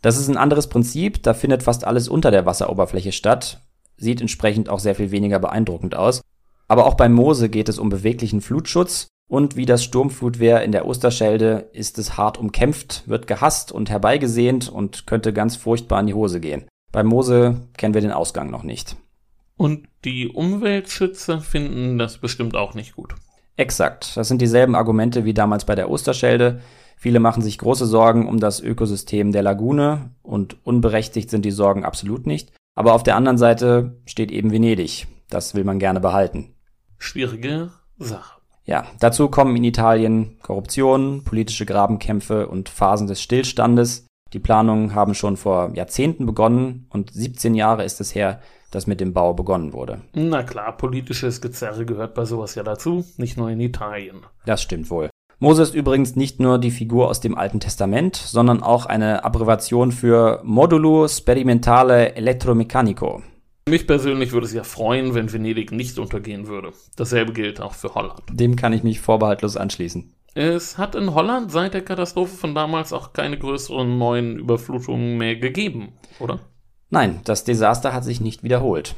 Das 0.00 0.16
ist 0.16 0.28
ein 0.28 0.36
anderes 0.36 0.68
Prinzip, 0.68 1.22
da 1.22 1.34
findet 1.34 1.62
fast 1.62 1.84
alles 1.84 2.08
unter 2.08 2.30
der 2.30 2.46
Wasseroberfläche 2.46 3.12
statt, 3.12 3.60
sieht 3.96 4.20
entsprechend 4.20 4.68
auch 4.68 4.78
sehr 4.78 4.94
viel 4.94 5.10
weniger 5.10 5.38
beeindruckend 5.38 5.94
aus. 5.94 6.22
Aber 6.68 6.86
auch 6.86 6.94
beim 6.94 7.12
Mose 7.12 7.48
geht 7.48 7.68
es 7.68 7.78
um 7.78 7.88
beweglichen 7.88 8.40
Flutschutz 8.40 9.08
und 9.30 9.54
wie 9.54 9.64
das 9.64 9.84
Sturmflutwehr 9.84 10.64
in 10.64 10.72
der 10.72 10.86
Osterschelde 10.86 11.70
ist 11.72 11.98
es 11.98 12.16
hart 12.16 12.36
umkämpft, 12.36 13.04
wird 13.06 13.28
gehasst 13.28 13.70
und 13.70 13.88
herbeigesehnt 13.88 14.68
und 14.68 15.06
könnte 15.06 15.32
ganz 15.32 15.54
furchtbar 15.54 16.00
in 16.00 16.08
die 16.08 16.14
Hose 16.14 16.40
gehen. 16.40 16.66
Bei 16.90 17.04
Mose 17.04 17.68
kennen 17.76 17.94
wir 17.94 18.00
den 18.00 18.10
Ausgang 18.10 18.50
noch 18.50 18.64
nicht. 18.64 18.96
Und 19.56 19.86
die 20.04 20.26
Umweltschützer 20.26 21.40
finden 21.40 21.96
das 21.96 22.18
bestimmt 22.18 22.56
auch 22.56 22.74
nicht 22.74 22.96
gut. 22.96 23.14
Exakt. 23.56 24.16
Das 24.16 24.26
sind 24.26 24.42
dieselben 24.42 24.74
Argumente 24.74 25.24
wie 25.24 25.34
damals 25.34 25.64
bei 25.64 25.76
der 25.76 25.90
Osterschelde. 25.90 26.60
Viele 26.96 27.20
machen 27.20 27.42
sich 27.42 27.56
große 27.56 27.86
Sorgen 27.86 28.26
um 28.26 28.40
das 28.40 28.58
Ökosystem 28.58 29.30
der 29.30 29.44
Lagune 29.44 30.10
und 30.22 30.56
unberechtigt 30.66 31.30
sind 31.30 31.44
die 31.44 31.52
Sorgen 31.52 31.84
absolut 31.84 32.26
nicht. 32.26 32.50
Aber 32.74 32.94
auf 32.94 33.04
der 33.04 33.14
anderen 33.14 33.38
Seite 33.38 34.00
steht 34.06 34.32
eben 34.32 34.50
Venedig. 34.50 35.06
Das 35.28 35.54
will 35.54 35.62
man 35.62 35.78
gerne 35.78 36.00
behalten. 36.00 36.56
Schwierige 36.98 37.70
Sache. 37.96 38.39
Ja, 38.70 38.84
dazu 39.00 39.26
kommen 39.26 39.56
in 39.56 39.64
Italien 39.64 40.36
Korruption, 40.42 41.24
politische 41.24 41.66
Grabenkämpfe 41.66 42.46
und 42.46 42.68
Phasen 42.68 43.08
des 43.08 43.20
Stillstandes. 43.20 44.06
Die 44.32 44.38
Planungen 44.38 44.94
haben 44.94 45.14
schon 45.14 45.36
vor 45.36 45.72
Jahrzehnten 45.74 46.24
begonnen 46.24 46.86
und 46.88 47.12
17 47.12 47.56
Jahre 47.56 47.82
ist 47.84 48.00
es 48.00 48.14
her, 48.14 48.38
dass 48.70 48.86
mit 48.86 49.00
dem 49.00 49.12
Bau 49.12 49.34
begonnen 49.34 49.72
wurde. 49.72 50.02
Na 50.12 50.44
klar, 50.44 50.76
politisches 50.76 51.40
Gezerre 51.40 51.84
gehört 51.84 52.14
bei 52.14 52.24
sowas 52.24 52.54
ja 52.54 52.62
dazu, 52.62 53.04
nicht 53.16 53.36
nur 53.36 53.50
in 53.50 53.58
Italien. 53.58 54.18
Das 54.46 54.62
stimmt 54.62 54.88
wohl. 54.88 55.10
Mose 55.40 55.64
ist 55.64 55.74
übrigens 55.74 56.14
nicht 56.14 56.38
nur 56.38 56.58
die 56.58 56.70
Figur 56.70 57.08
aus 57.08 57.18
dem 57.18 57.36
Alten 57.36 57.58
Testament, 57.58 58.14
sondern 58.14 58.62
auch 58.62 58.86
eine 58.86 59.24
Abbreviation 59.24 59.90
für 59.90 60.42
Modulo 60.44 61.08
Sperimentale 61.08 62.14
Elettromeccanico. 62.14 63.22
Mich 63.70 63.86
persönlich 63.86 64.32
würde 64.32 64.46
es 64.46 64.52
ja 64.52 64.64
freuen, 64.64 65.14
wenn 65.14 65.32
Venedig 65.32 65.70
nicht 65.70 65.96
untergehen 66.00 66.48
würde. 66.48 66.72
Dasselbe 66.96 67.32
gilt 67.32 67.60
auch 67.60 67.74
für 67.74 67.94
Holland. 67.94 68.20
Dem 68.28 68.56
kann 68.56 68.72
ich 68.72 68.82
mich 68.82 68.98
vorbehaltlos 68.98 69.56
anschließen. 69.56 70.12
Es 70.34 70.76
hat 70.76 70.96
in 70.96 71.14
Holland 71.14 71.52
seit 71.52 71.74
der 71.74 71.84
Katastrophe 71.84 72.36
von 72.36 72.52
damals 72.52 72.92
auch 72.92 73.12
keine 73.12 73.38
größeren 73.38 73.96
neuen 73.96 74.40
Überflutungen 74.40 75.18
mehr 75.18 75.36
gegeben, 75.36 75.92
oder? 76.18 76.40
Nein, 76.88 77.20
das 77.22 77.44
Desaster 77.44 77.92
hat 77.94 78.02
sich 78.02 78.20
nicht 78.20 78.42
wiederholt. 78.42 78.96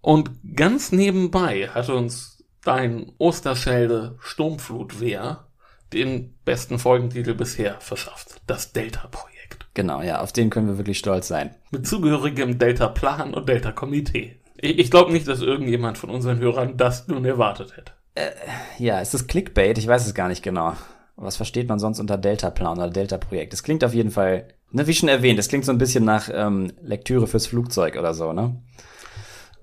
Und 0.00 0.30
ganz 0.54 0.92
nebenbei 0.92 1.66
hat 1.66 1.88
uns 1.88 2.44
dein 2.62 3.10
Osterschelde 3.18 4.16
Sturmflutwehr 4.20 5.48
den 5.92 6.38
besten 6.44 6.78
Folgentitel 6.78 7.34
bisher 7.34 7.80
verschafft. 7.80 8.40
Das 8.46 8.72
Delta-Projekt. 8.72 9.37
Genau, 9.74 10.02
ja, 10.02 10.20
auf 10.20 10.32
den 10.32 10.50
können 10.50 10.66
wir 10.66 10.78
wirklich 10.78 10.98
stolz 10.98 11.28
sein. 11.28 11.54
Mit 11.70 11.86
zugehörigem 11.86 12.58
Delta-Plan 12.58 13.34
und 13.34 13.48
Delta-Komitee. 13.48 14.40
Ich, 14.60 14.78
ich 14.78 14.90
glaube 14.90 15.12
nicht, 15.12 15.28
dass 15.28 15.40
irgendjemand 15.40 15.98
von 15.98 16.10
unseren 16.10 16.38
Hörern 16.38 16.76
das 16.76 17.06
nun 17.06 17.24
erwartet 17.24 17.76
hätte. 17.76 17.92
Äh, 18.14 18.30
ja, 18.78 19.00
ist 19.00 19.14
das 19.14 19.26
Clickbait? 19.26 19.78
Ich 19.78 19.86
weiß 19.86 20.06
es 20.06 20.14
gar 20.14 20.28
nicht 20.28 20.42
genau. 20.42 20.74
Was 21.16 21.36
versteht 21.36 21.68
man 21.68 21.78
sonst 21.78 22.00
unter 22.00 22.16
Delta-Plan 22.16 22.78
oder 22.78 22.90
Delta-Projekt? 22.90 23.52
Es 23.52 23.62
klingt 23.62 23.84
auf 23.84 23.94
jeden 23.94 24.10
Fall, 24.10 24.48
ne, 24.70 24.86
wie 24.86 24.94
schon 24.94 25.08
erwähnt, 25.08 25.38
es 25.38 25.48
klingt 25.48 25.64
so 25.64 25.72
ein 25.72 25.78
bisschen 25.78 26.04
nach 26.04 26.28
ähm, 26.32 26.72
Lektüre 26.82 27.26
fürs 27.26 27.46
Flugzeug 27.46 27.96
oder 27.96 28.14
so, 28.14 28.32
ne? 28.32 28.62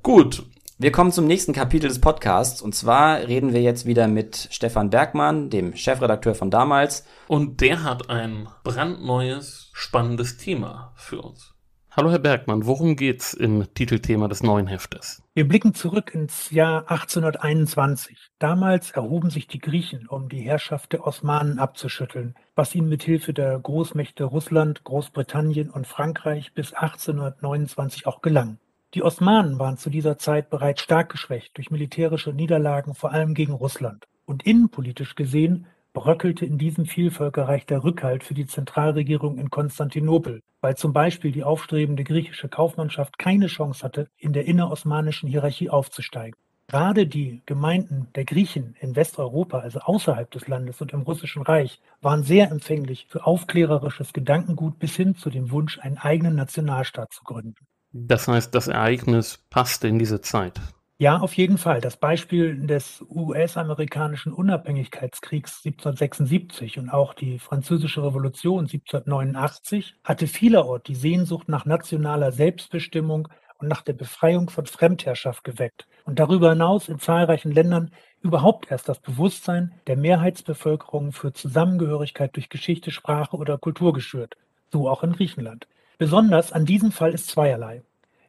Gut, 0.04 0.43
wir 0.78 0.91
kommen 0.91 1.13
zum 1.13 1.26
nächsten 1.26 1.54
Kapitel 1.54 1.88
des 1.88 2.02
Podcasts 2.02 2.62
und 2.62 2.76
zwar 2.76 3.19
reden 3.19 3.54
wir 3.54 3.62
jetzt 3.62 3.86
wieder 3.86 4.10
mit 4.10 4.50
Stefan 4.52 4.89
Bergmann, 4.89 5.50
dem 5.50 5.74
Chefredakteur 5.74 6.36
von 6.36 6.52
damals. 6.52 7.06
Und 7.28 7.62
der 7.62 7.84
hat 7.84 8.10
ein 8.10 8.50
brandneues, 8.65 9.64
spannendes 9.78 10.38
Thema 10.38 10.94
für 10.96 11.22
uns. 11.22 11.54
Hallo 11.92 12.10
Herr 12.10 12.20
Bergmann, 12.20 12.66
worum 12.66 12.96
geht's 12.96 13.34
im 13.34 13.66
Titelthema 13.74 14.30
des 14.30 14.42
neuen 14.42 14.68
Heftes? 14.68 15.22
Wir 15.34 15.46
blicken 15.46 15.74
zurück 15.74 16.16
ins 16.16 16.50
Jahr 16.50 16.90
1821. 16.90 18.18
Damals 18.40 18.92
erhoben 18.92 19.30
sich 19.30 19.48
die 19.48 19.60
Griechen, 19.60 20.08
um 20.08 20.30
die 20.30 20.40
Herrschaft 20.40 20.94
der 20.94 21.06
Osmanen 21.06 21.60
abzuschütteln, 21.60 22.36
was 22.56 22.74
ihnen 22.74 22.88
mit 22.88 23.04
Hilfe 23.04 23.34
der 23.34 23.60
Großmächte 23.60 24.24
Russland, 24.24 24.86
Großbritannien 24.86 25.70
und 25.70 25.88
Frankreich 25.88 26.54
bis 26.54 26.72
1829 26.72 28.08
auch 28.08 28.22
gelang. 28.22 28.60
Die 28.94 29.04
Osmanen 29.04 29.60
waren 29.60 29.78
zu 29.78 29.90
dieser 29.90 30.18
Zeit 30.18 30.50
bereits 30.50 30.82
stark 30.82 31.12
geschwächt 31.12 31.58
durch 31.58 31.70
militärische 31.70 32.32
Niederlagen, 32.32 32.96
vor 32.96 33.12
allem 33.12 33.34
gegen 33.34 33.52
Russland. 33.52 34.08
Und 34.26 34.44
innenpolitisch 34.44 35.16
gesehen 35.16 35.68
bröckelte 35.95 36.45
in 36.45 36.60
diesem 36.60 36.86
Vielvölkerreich 36.86 37.65
der 37.65 37.84
Rückhalt 37.84 38.23
für 38.23 38.36
die 38.36 38.45
Zentralregierung 38.45 39.39
in 39.39 39.49
Konstantinopel, 39.49 40.43
weil 40.62 40.77
zum 40.77 40.93
Beispiel 40.93 41.31
die 41.31 41.43
aufstrebende 41.43 42.03
griechische 42.03 42.49
Kaufmannschaft 42.49 43.17
keine 43.17 43.47
Chance 43.47 43.84
hatte, 43.84 44.08
in 44.17 44.34
der 44.34 44.45
innerosmanischen 44.45 45.27
Hierarchie 45.27 45.71
aufzusteigen. 45.71 46.36
Gerade 46.67 47.08
die 47.08 47.41
Gemeinden 47.45 48.08
der 48.15 48.25
Griechen 48.25 48.75
in 48.79 48.95
Westeuropa, 48.95 49.60
also 49.60 49.79
außerhalb 49.79 50.29
des 50.29 50.47
Landes 50.47 50.81
und 50.81 50.93
im 50.93 51.01
Russischen 51.01 51.41
Reich, 51.41 51.79
waren 52.01 52.23
sehr 52.23 52.51
empfänglich 52.51 53.08
für 53.10 53.25
aufklärerisches 53.25 54.13
Gedankengut 54.13 54.77
bis 54.79 54.95
hin 54.95 55.15
zu 55.15 55.29
dem 55.29 55.51
Wunsch, 55.51 55.79
einen 55.79 55.97
eigenen 55.97 56.36
Nationalstaat 56.36 57.13
zu 57.13 57.23
gründen. 57.23 57.65
Das 57.93 58.27
heißt, 58.27 58.53
das 58.53 58.67
Ereignis 58.67 59.39
passte 59.49 59.88
in 59.88 59.97
diese 59.97 60.21
Zeit. 60.21 60.60
Ja, 60.97 61.17
auf 61.17 61.34
jeden 61.36 61.58
Fall. 61.58 61.81
Das 61.81 61.97
Beispiel 61.97 62.55
des 62.67 63.03
US-amerikanischen 63.10 64.31
Unabhängigkeitskriegs 64.31 65.62
1776 65.65 66.79
und 66.79 66.89
auch 66.89 67.13
die 67.13 67.38
Französische 67.38 68.01
Revolution 68.01 68.62
1789 68.65 69.95
hatte 70.05 70.27
vielerorts 70.27 70.86
die 70.86 70.95
Sehnsucht 70.95 71.49
nach 71.49 71.65
nationaler 71.65 72.31
Selbstbestimmung 72.31 73.27
und 73.58 73.67
nach 73.67 73.81
der 73.81 73.91
Befreiung 73.93 74.49
von 74.49 74.65
Fremdherrschaft 74.67 75.43
geweckt 75.43 75.86
und 76.05 76.17
darüber 76.19 76.51
hinaus 76.51 76.88
in 76.88 76.99
zahlreichen 76.99 77.51
Ländern 77.51 77.91
überhaupt 78.21 78.71
erst 78.71 78.88
das 78.88 78.99
Bewusstsein 78.99 79.73
der 79.88 79.97
Mehrheitsbevölkerung 79.97 81.12
für 81.12 81.34
Zusammengehörigkeit 81.34 82.34
durch 82.38 82.47
Geschichte, 82.47 82.91
Sprache 82.91 83.36
oder 83.36 83.58
Kultur 83.58 83.91
geschürt, 83.91 84.38
so 84.71 84.89
auch 84.89 85.03
in 85.03 85.12
Griechenland. 85.12 85.67
Besonders 85.97 86.53
an 86.53 86.65
diesem 86.65 86.93
Fall 86.93 87.13
ist 87.13 87.27
zweierlei. 87.27 87.84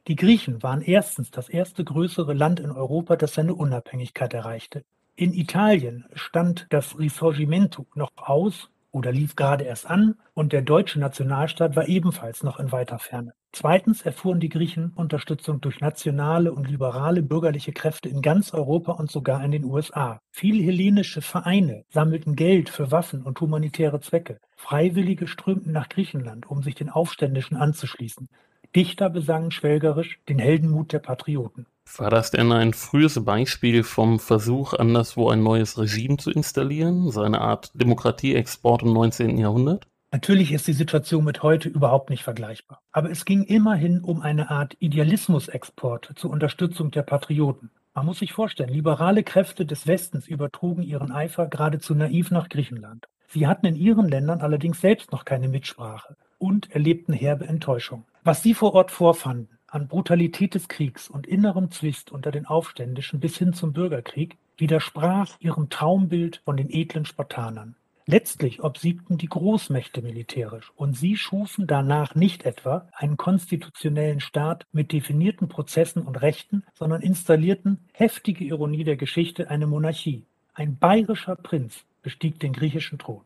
Die 0.09 0.15
Griechen 0.15 0.63
waren 0.63 0.83
erstens 0.83 1.33
das 1.33 1.49
erste 1.49 1.83
größere 1.83 2.33
Land 2.33 2.61
in 2.61 2.71
Europa, 2.71 3.17
das 3.17 3.35
seine 3.35 3.55
Unabhängigkeit 3.55 4.33
erreichte. 4.35 4.85
In 5.17 5.35
Italien 5.35 6.05
stand 6.15 6.67
das 6.71 6.97
Risorgimento 6.97 7.87
noch 7.97 8.13
aus 8.15 8.71
oder 8.93 9.11
lief 9.11 9.35
gerade 9.35 9.65
erst 9.65 9.91
an 9.91 10.15
und 10.33 10.53
der 10.53 10.63
deutsche 10.63 11.01
Nationalstaat 11.01 11.75
war 11.75 11.89
ebenfalls 11.89 12.45
noch 12.45 12.61
in 12.61 12.71
weiter 12.71 13.01
Ferne. 13.01 13.33
Zweitens 13.51 14.03
erfuhren 14.03 14.39
die 14.39 14.49
Griechen 14.49 14.93
Unterstützung 14.95 15.61
durch 15.61 15.81
nationale 15.81 16.53
und 16.53 16.71
liberale 16.71 17.23
bürgerliche 17.23 17.73
Kräfte 17.73 18.09
in 18.09 18.23
ganz 18.23 18.55
Europa 18.55 18.93
und 18.93 19.11
sogar 19.11 19.43
in 19.45 19.51
den 19.51 19.65
USA. 19.65 20.21
Viele 20.31 20.63
hellenische 20.63 21.21
Vereine 21.21 21.85
sammelten 21.89 22.37
Geld 22.37 22.69
für 22.69 22.93
Waffen 22.93 23.23
und 23.23 23.41
humanitäre 23.41 23.99
Zwecke. 24.01 24.39
Freiwillige 24.57 25.27
strömten 25.27 25.73
nach 25.73 25.89
Griechenland, 25.89 26.49
um 26.49 26.63
sich 26.63 26.77
den 26.77 26.91
Aufständischen 26.91 27.57
anzuschließen. 27.57 28.29
Dichter 28.75 29.11
besangen 29.11 29.51
schwelgerisch 29.51 30.19
den 30.29 30.39
Heldenmut 30.39 30.93
der 30.93 30.99
Patrioten. 30.99 31.67
War 31.99 32.11
das 32.11 32.31
denn 32.31 32.51
ein 32.53 32.75
frühes 32.75 33.25
Beispiel 33.25 33.85
vom 33.85 34.19
Versuch, 34.19 34.75
anderswo 34.75 35.31
ein 35.31 35.43
neues 35.43 35.79
Regime 35.79 36.17
zu 36.17 36.31
installieren? 36.31 37.11
So 37.11 37.23
eine 37.23 37.41
Art 37.41 37.71
Demokratieexport 37.75 38.83
im 38.83 38.93
19. 38.93 39.39
Jahrhundert? 39.39 39.87
Natürlich 40.13 40.53
ist 40.53 40.67
die 40.67 40.73
Situation 40.73 41.25
mit 41.25 41.43
heute 41.43 41.69
überhaupt 41.69 42.11
nicht 42.11 42.23
vergleichbar. 42.23 42.81
Aber 42.93 43.11
es 43.11 43.25
ging 43.25 43.43
immerhin 43.45 44.01
um 44.01 44.21
eine 44.21 44.51
Art 44.51 44.77
Idealismusexport 44.79 46.13
zur 46.17 46.31
Unterstützung 46.31 46.91
der 46.91 47.03
Patrioten. 47.03 47.71
Man 47.95 48.07
muss 48.07 48.19
sich 48.19 48.33
vorstellen, 48.33 48.69
liberale 48.69 49.23
Kräfte 49.23 49.65
des 49.65 49.87
Westens 49.87 50.29
übertrugen 50.29 50.83
ihren 50.83 51.13
Eifer 51.13 51.47
geradezu 51.47 51.95
naiv 51.95 52.31
nach 52.31 52.49
Griechenland. 52.49 53.09
Sie 53.29 53.47
hatten 53.47 53.67
in 53.67 53.77
ihren 53.77 54.09
Ländern 54.09 54.41
allerdings 54.41 54.81
selbst 54.81 55.13
noch 55.13 55.25
keine 55.25 55.49
Mitsprache 55.49 56.17
und 56.39 56.71
erlebten 56.71 57.13
herbe 57.13 57.47
Enttäuschung. 57.47 58.05
Was 58.27 58.43
sie 58.43 58.55
vor 58.55 58.75
Ort 58.75 58.91
vorfanden, 58.91 59.57
an 59.69 59.87
Brutalität 59.87 60.57
des 60.57 60.67
Kriegs 60.67 61.09
und 61.09 61.29
innerem 61.29 61.71
Zwist 61.71 62.11
unter 62.11 62.33
den 62.33 62.45
Aufständischen 62.45 63.21
bis 63.21 63.39
hin 63.39 63.53
zum 63.53 63.73
Bürgerkrieg 63.73 64.37
widersprach 64.57 65.37
ihrem 65.39 65.71
Traumbild 65.71 66.43
von 66.45 66.57
den 66.57 66.69
edlen 66.69 67.05
Spartanern. 67.05 67.77
Letztlich 68.05 68.65
obsiegten 68.65 69.17
die 69.17 69.29
Großmächte 69.29 70.03
militärisch 70.03 70.73
und 70.75 70.97
sie 70.97 71.17
schufen 71.17 71.69
danach 71.69 72.17
nicht 72.17 72.45
etwa 72.45 72.89
einen 72.91 73.17
konstitutionellen 73.17 74.19
Staat 74.19 74.67
mit 74.73 74.91
definierten 74.91 75.49
Prozessen 75.49 76.03
und 76.03 76.21
Rechten, 76.21 76.65
sondern 76.75 77.03
installierten, 77.03 77.79
heftige 77.93 78.43
Ironie 78.43 78.83
der 78.83 78.97
Geschichte, 78.97 79.51
eine 79.51 79.69
Monarchie. 79.69 80.25
Ein 80.53 80.79
bayerischer 80.79 81.37
Prinz 81.37 81.85
bestieg 82.03 82.41
den 82.41 82.53
griechischen 82.53 82.99
Thron. 82.99 83.23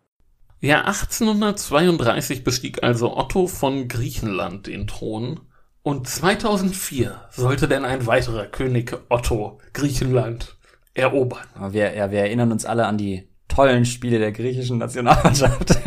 Ja, 0.63 0.83
1832 0.85 2.45
bestieg 2.45 2.83
also 2.83 3.17
Otto 3.17 3.47
von 3.47 3.89
Griechenland 3.89 4.67
den 4.67 4.87
Thron 4.87 5.41
und 5.83 6.07
2004 6.07 7.19
sollte 7.31 7.67
denn 7.67 7.87
ein 7.87 8.07
weiterer 8.07 8.45
König 8.45 8.95
Otto 9.09 9.59
Griechenland 9.73 10.57
erobern. 10.93 11.47
Wir, 11.71 11.95
ja, 11.95 12.11
wir 12.11 12.21
erinnern 12.21 12.53
uns 12.53 12.67
alle 12.67 12.85
an 12.87 12.99
die 12.99 13.27
tollen 13.49 13.87
Spiele 13.87 14.19
der 14.19 14.33
griechischen 14.33 14.77
Nationalmannschaft. 14.77 15.71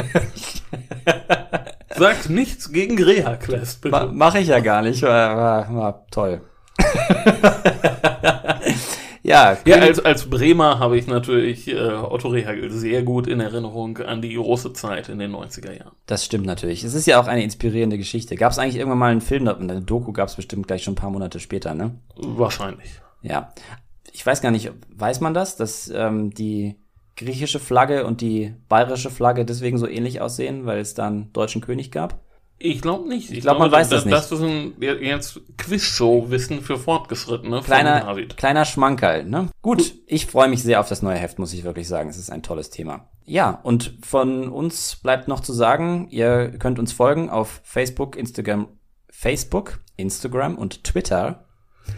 Sagt 1.96 2.32
nichts 2.32 2.72
gegen 2.72 3.02
Rehakles, 3.02 3.76
bitte. 3.76 3.92
Ma 3.92 4.06
Mache 4.08 4.40
ich 4.40 4.48
ja 4.48 4.60
gar 4.60 4.82
nicht, 4.82 5.04
war, 5.04 5.38
war, 5.38 5.76
war 5.76 6.08
toll. 6.10 6.42
Ja, 9.24 9.58
ja 9.66 9.78
als, 9.78 10.00
als 10.00 10.30
Bremer 10.30 10.80
habe 10.80 10.98
ich 10.98 11.08
natürlich 11.08 11.70
äh, 11.70 11.80
Otto 11.80 12.28
Rehagel 12.28 12.70
sehr 12.70 13.04
gut 13.04 13.26
in 13.26 13.40
Erinnerung 13.40 13.98
an 14.00 14.22
die 14.22 14.36
große 14.36 14.74
Zeit 14.74 15.08
in 15.08 15.18
den 15.18 15.34
90er 15.34 15.72
Jahren. 15.72 15.96
Das 16.06 16.26
stimmt 16.26 16.46
natürlich. 16.46 16.84
Es 16.84 16.94
ist 16.94 17.08
ja 17.08 17.22
auch 17.22 17.28
eine 17.28 17.44
inspirierende 17.44 17.98
Geschichte. 17.98 18.36
Gab 18.36 18.52
es 18.52 18.60
eigentlich 18.60 18.76
irgendwann 18.76 19.00
mal 19.00 19.12
einen 19.12 19.22
Film, 19.22 19.48
eine 19.48 19.82
Doku 19.82 20.12
gab 20.12 20.28
es 20.28 20.36
bestimmt 20.36 20.68
gleich 20.68 20.84
schon 20.84 20.94
ein 20.94 20.98
paar 20.98 21.10
Monate 21.10 21.40
später, 21.40 21.74
ne? 21.74 21.96
Wahrscheinlich. 22.18 23.02
Ja. 23.22 23.54
Ich 24.12 24.26
weiß 24.26 24.42
gar 24.42 24.52
nicht, 24.52 24.72
weiß 24.90 25.22
man 25.22 25.34
das, 25.34 25.56
dass 25.56 25.90
ähm, 25.90 26.34
die 26.34 26.76
griechische 27.16 27.60
Flagge 27.60 28.06
und 28.06 28.22
die 28.22 28.54
bayerische 28.68 29.10
Flagge 29.10 29.46
deswegen 29.46 29.78
so 29.78 29.88
ähnlich 29.88 30.20
aussehen, 30.20 30.66
weil 30.66 30.80
es 30.80 30.96
dann 30.96 31.32
deutschen 31.32 31.62
König 31.62 31.92
gab? 31.92 32.20
Ich 32.64 32.82
glaube 32.82 33.10
nicht. 33.10 33.30
Ich, 33.30 33.40
ich 33.40 33.42
glaube, 33.42 33.60
man 33.60 33.72
weiß 33.72 33.90
das, 33.90 34.04
das 34.04 34.06
nicht. 34.06 34.16
Das 34.16 34.32
ist 34.32 34.42
ein 34.42 34.74
jetzt 34.80 35.42
Quizshow-Wissen 35.58 36.62
für 36.62 36.78
Fortgeschrittene. 36.78 37.62
Kleiner, 37.62 38.16
kleiner 38.38 38.64
Schmankerl, 38.64 39.26
ne? 39.26 39.50
Gut, 39.62 39.96
ich 40.08 40.28
freue 40.28 40.48
mich 40.48 40.64
sehr 40.64 40.80
auf 40.80 40.88
das 40.88 41.02
neue 41.02 41.18
Heft, 41.18 41.40
muss 41.40 41.52
ich 41.52 41.66
wirklich 41.66 41.90
sagen. 41.90 42.10
Es 42.10 42.18
ist 42.18 42.30
ein 42.30 42.42
tolles 42.42 42.70
Thema. 42.70 43.10
Ja, 43.26 43.60
und 43.64 43.98
von 44.02 44.48
uns 44.48 44.96
bleibt 44.96 45.28
noch 45.28 45.42
zu 45.42 45.52
sagen, 45.52 46.08
ihr 46.10 46.58
könnt 46.58 46.80
uns 46.80 46.94
folgen 46.94 47.30
auf 47.30 47.60
Facebook, 47.66 48.16
Instagram, 48.16 48.70
Facebook, 49.10 49.82
Instagram 49.98 50.58
und 50.58 50.86
Twitter. 50.86 51.44